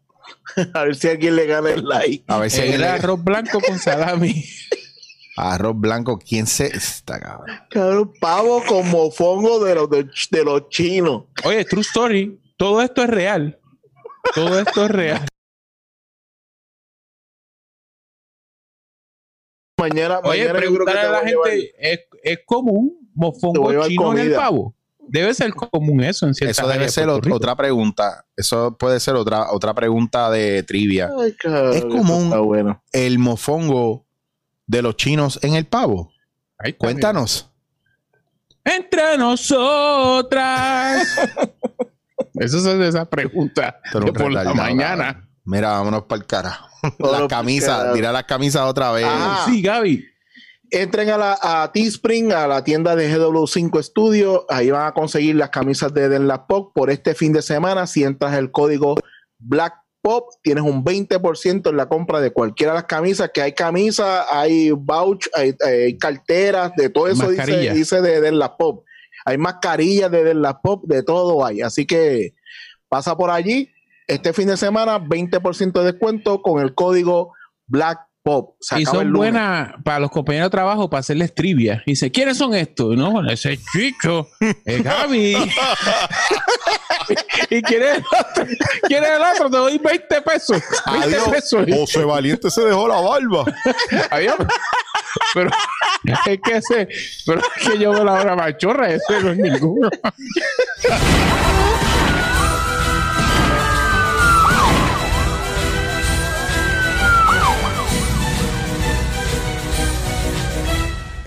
A 0.74 0.84
ver 0.84 0.96
si 0.98 1.08
alguien 1.08 1.36
le 1.38 1.46
gana 1.46 1.70
el 1.70 1.86
like. 1.88 2.26
A 2.28 2.38
ver 2.38 2.52
si 2.52 2.62
alguien 2.62 2.82
le- 2.82 2.88
arroz 2.88 3.24
blanco 3.24 3.62
con 3.62 3.80
salami. 3.80 4.44
Arroz 5.38 5.80
blanco, 5.80 6.18
¿quién 6.20 6.48
se 6.48 6.66
está 6.68 7.20
cabrón? 7.20 7.48
Cabrón, 7.70 8.14
pavo 8.20 8.64
con 8.68 8.90
mofongo 8.90 9.64
de 9.64 9.76
los, 9.76 9.90
de, 9.90 10.10
de 10.32 10.44
los 10.44 10.70
chinos. 10.70 11.26
Oye, 11.46 11.64
true 11.66 11.82
story. 11.82 12.42
Todo 12.58 12.82
esto 12.82 13.04
es 13.04 13.10
real. 13.10 13.60
Todo 14.34 14.60
esto 14.60 14.86
es 14.86 14.92
real. 14.92 15.26
Mañana, 19.80 20.20
Oye, 20.24 20.48
mañana 20.48 20.48
yo 20.48 20.50
creo 20.50 20.56
que 20.56 20.68
preguntarle 20.86 21.02
te 21.02 21.08
a 21.08 21.12
la 21.12 21.20
gente, 21.20 21.74
¿es, 21.78 22.00
es 22.24 22.40
común 22.46 23.10
mofongo 23.14 23.70
chino 23.88 24.12
en 24.14 24.18
el 24.18 24.24
comida. 24.26 24.38
pavo? 24.38 24.76
Debe 25.10 25.34
ser 25.36 25.54
común 25.54 26.04
eso 26.04 26.26
en 26.28 26.34
ciertas 26.34 26.58
Eso 26.58 26.68
debe 26.68 26.90
ser 26.90 27.08
otra 27.10 27.56
pregunta. 27.56 28.26
Eso 28.36 28.76
puede 28.76 29.00
ser 29.00 29.14
otra, 29.16 29.52
otra 29.52 29.74
pregunta 29.76 30.30
de 30.32 30.64
trivia. 30.64 31.12
Ay, 31.18 31.34
cabrón, 31.36 31.74
Es 31.76 31.86
común. 31.86 32.46
bueno. 32.46 32.84
El 32.92 33.20
mofongo 33.20 34.07
de 34.68 34.82
los 34.82 34.96
chinos 34.98 35.40
en 35.42 35.56
el 35.56 35.66
pavo. 35.66 36.12
Ahí 36.60 36.72
está, 36.72 36.86
Cuéntanos. 36.86 37.50
Entre 38.64 39.18
nosotras. 39.18 41.08
Eso 42.36 42.58
es 42.58 42.64
de 42.64 42.88
esa 42.88 43.06
pregunta 43.06 43.80
de 43.94 44.14
por 44.14 44.32
la 44.32 44.54
mañana. 44.54 45.28
Mira, 45.46 45.72
vámonos 45.72 46.04
para 46.04 46.22
el 46.22 46.28
cara. 46.28 46.60
Las 47.00 47.28
camisas, 47.28 47.78
carajo. 47.78 47.96
tirar 47.96 48.14
las 48.14 48.26
camisas 48.26 48.62
otra 48.64 48.92
vez. 48.92 49.06
Ah. 49.08 49.46
Sí, 49.48 49.62
Gaby. 49.62 50.06
Entren 50.70 51.10
a 51.10 51.18
la 51.18 51.40
a 51.42 51.72
Teespring, 51.72 52.34
a 52.34 52.46
la 52.46 52.64
tienda 52.64 52.96
de 52.96 53.10
GW5 53.10 53.82
Studio. 53.82 54.46
Ahí 54.50 54.70
van 54.70 54.88
a 54.88 54.92
conseguir 54.92 55.36
las 55.36 55.50
camisas 55.50 55.94
de 55.94 56.10
Den 56.10 56.28
La 56.28 56.46
Pop 56.46 56.74
por 56.76 56.92
este 56.92 57.16
fin 57.16 57.32
de 57.32 57.42
semana. 57.42 57.88
Si 57.88 58.04
entras 58.04 58.36
el 58.36 58.52
código 58.52 58.96
Black 59.40 59.76
Pop, 60.08 60.30
tienes 60.42 60.64
un 60.64 60.86
20% 60.86 61.70
en 61.70 61.76
la 61.76 61.90
compra 61.90 62.22
de 62.22 62.32
cualquiera 62.32 62.72
de 62.72 62.78
las 62.78 62.86
camisas. 62.86 63.30
Que 63.34 63.42
hay 63.42 63.52
camisas, 63.52 64.26
hay 64.32 64.72
vouch, 64.72 65.28
hay, 65.34 65.54
hay 65.66 65.98
carteras, 65.98 66.72
de 66.78 66.88
todo 66.88 67.10
eso 67.10 67.30
dice, 67.30 67.42
Mascarilla. 67.42 67.74
dice 67.74 68.02
de 68.02 68.22
Den 68.22 68.40
La 68.40 68.56
Pop. 68.56 68.86
Hay 69.26 69.38
mascarillas 69.38 70.10
de 70.10 70.24
Den 70.24 70.42
La 70.42 70.62
Pop, 70.62 70.86
de 70.86 71.04
todo 71.04 71.46
hay. 71.46 71.60
Así 71.60 71.86
que 71.86 72.36
pasa 72.88 73.18
por 73.18 73.32
allí. 73.32 73.70
Este 74.08 74.32
fin 74.32 74.48
de 74.48 74.56
semana, 74.56 74.98
20% 74.98 75.74
de 75.74 75.92
descuento 75.92 76.42
con 76.42 76.62
el 76.62 76.74
código 76.74 77.34
Black 77.66 78.07
Pop. 78.28 78.58
Se 78.60 78.82
Y 78.82 78.86
son 78.86 79.14
buenas 79.14 79.72
para 79.86 80.00
los 80.00 80.12
compañeros 80.12 80.48
de 80.48 80.52
trabajo 80.52 80.90
para 80.90 81.00
hacerles 81.00 81.34
trivia. 81.34 81.82
Y 81.86 81.92
dice, 81.92 82.12
¿quiénes 82.12 82.38
son 82.38 82.54
estos? 82.54 82.98
No, 82.98 83.12
bueno, 83.12 83.32
ese 83.32 83.54
es 83.54 83.62
Chicho, 83.72 84.28
es 84.66 84.84
Gaby. 84.84 85.38
¿Y 87.50 87.62
quién 87.62 87.84
es 87.84 88.00
el 88.00 88.04
otro? 88.04 88.46
¿Quién 88.84 89.04
es 89.06 89.10
el 89.12 89.22
otro? 89.22 89.50
Te 89.50 89.58
doy 89.58 89.78
20 89.78 90.22
pesos. 90.24 90.62
20 90.92 91.08
Adiós. 91.08 91.30
pesos. 91.30 91.66
José 91.72 92.04
Valiente 92.04 92.52
se 92.52 92.66
dejó 92.66 92.90
la 92.90 93.00
barba. 93.00 93.46
Adiós. 94.12 94.36
Pero 95.34 95.50
es 96.26 96.40
que 96.44 96.58
ese, 96.58 96.90
pero 97.26 97.40
es 97.40 97.48
que 97.66 97.80
yo 97.80 97.92
veo 97.92 98.04
la 98.04 98.12
hora 98.12 98.36
machorra, 98.36 98.90
ese 98.90 99.22
no 99.22 99.32
es 99.32 99.38
ninguno. 99.38 99.90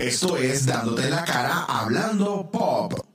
Esto 0.01 0.35
es 0.35 0.65
Dándote 0.65 1.11
la 1.11 1.23
cara 1.23 1.65
hablando 1.67 2.49
pop. 2.49 3.10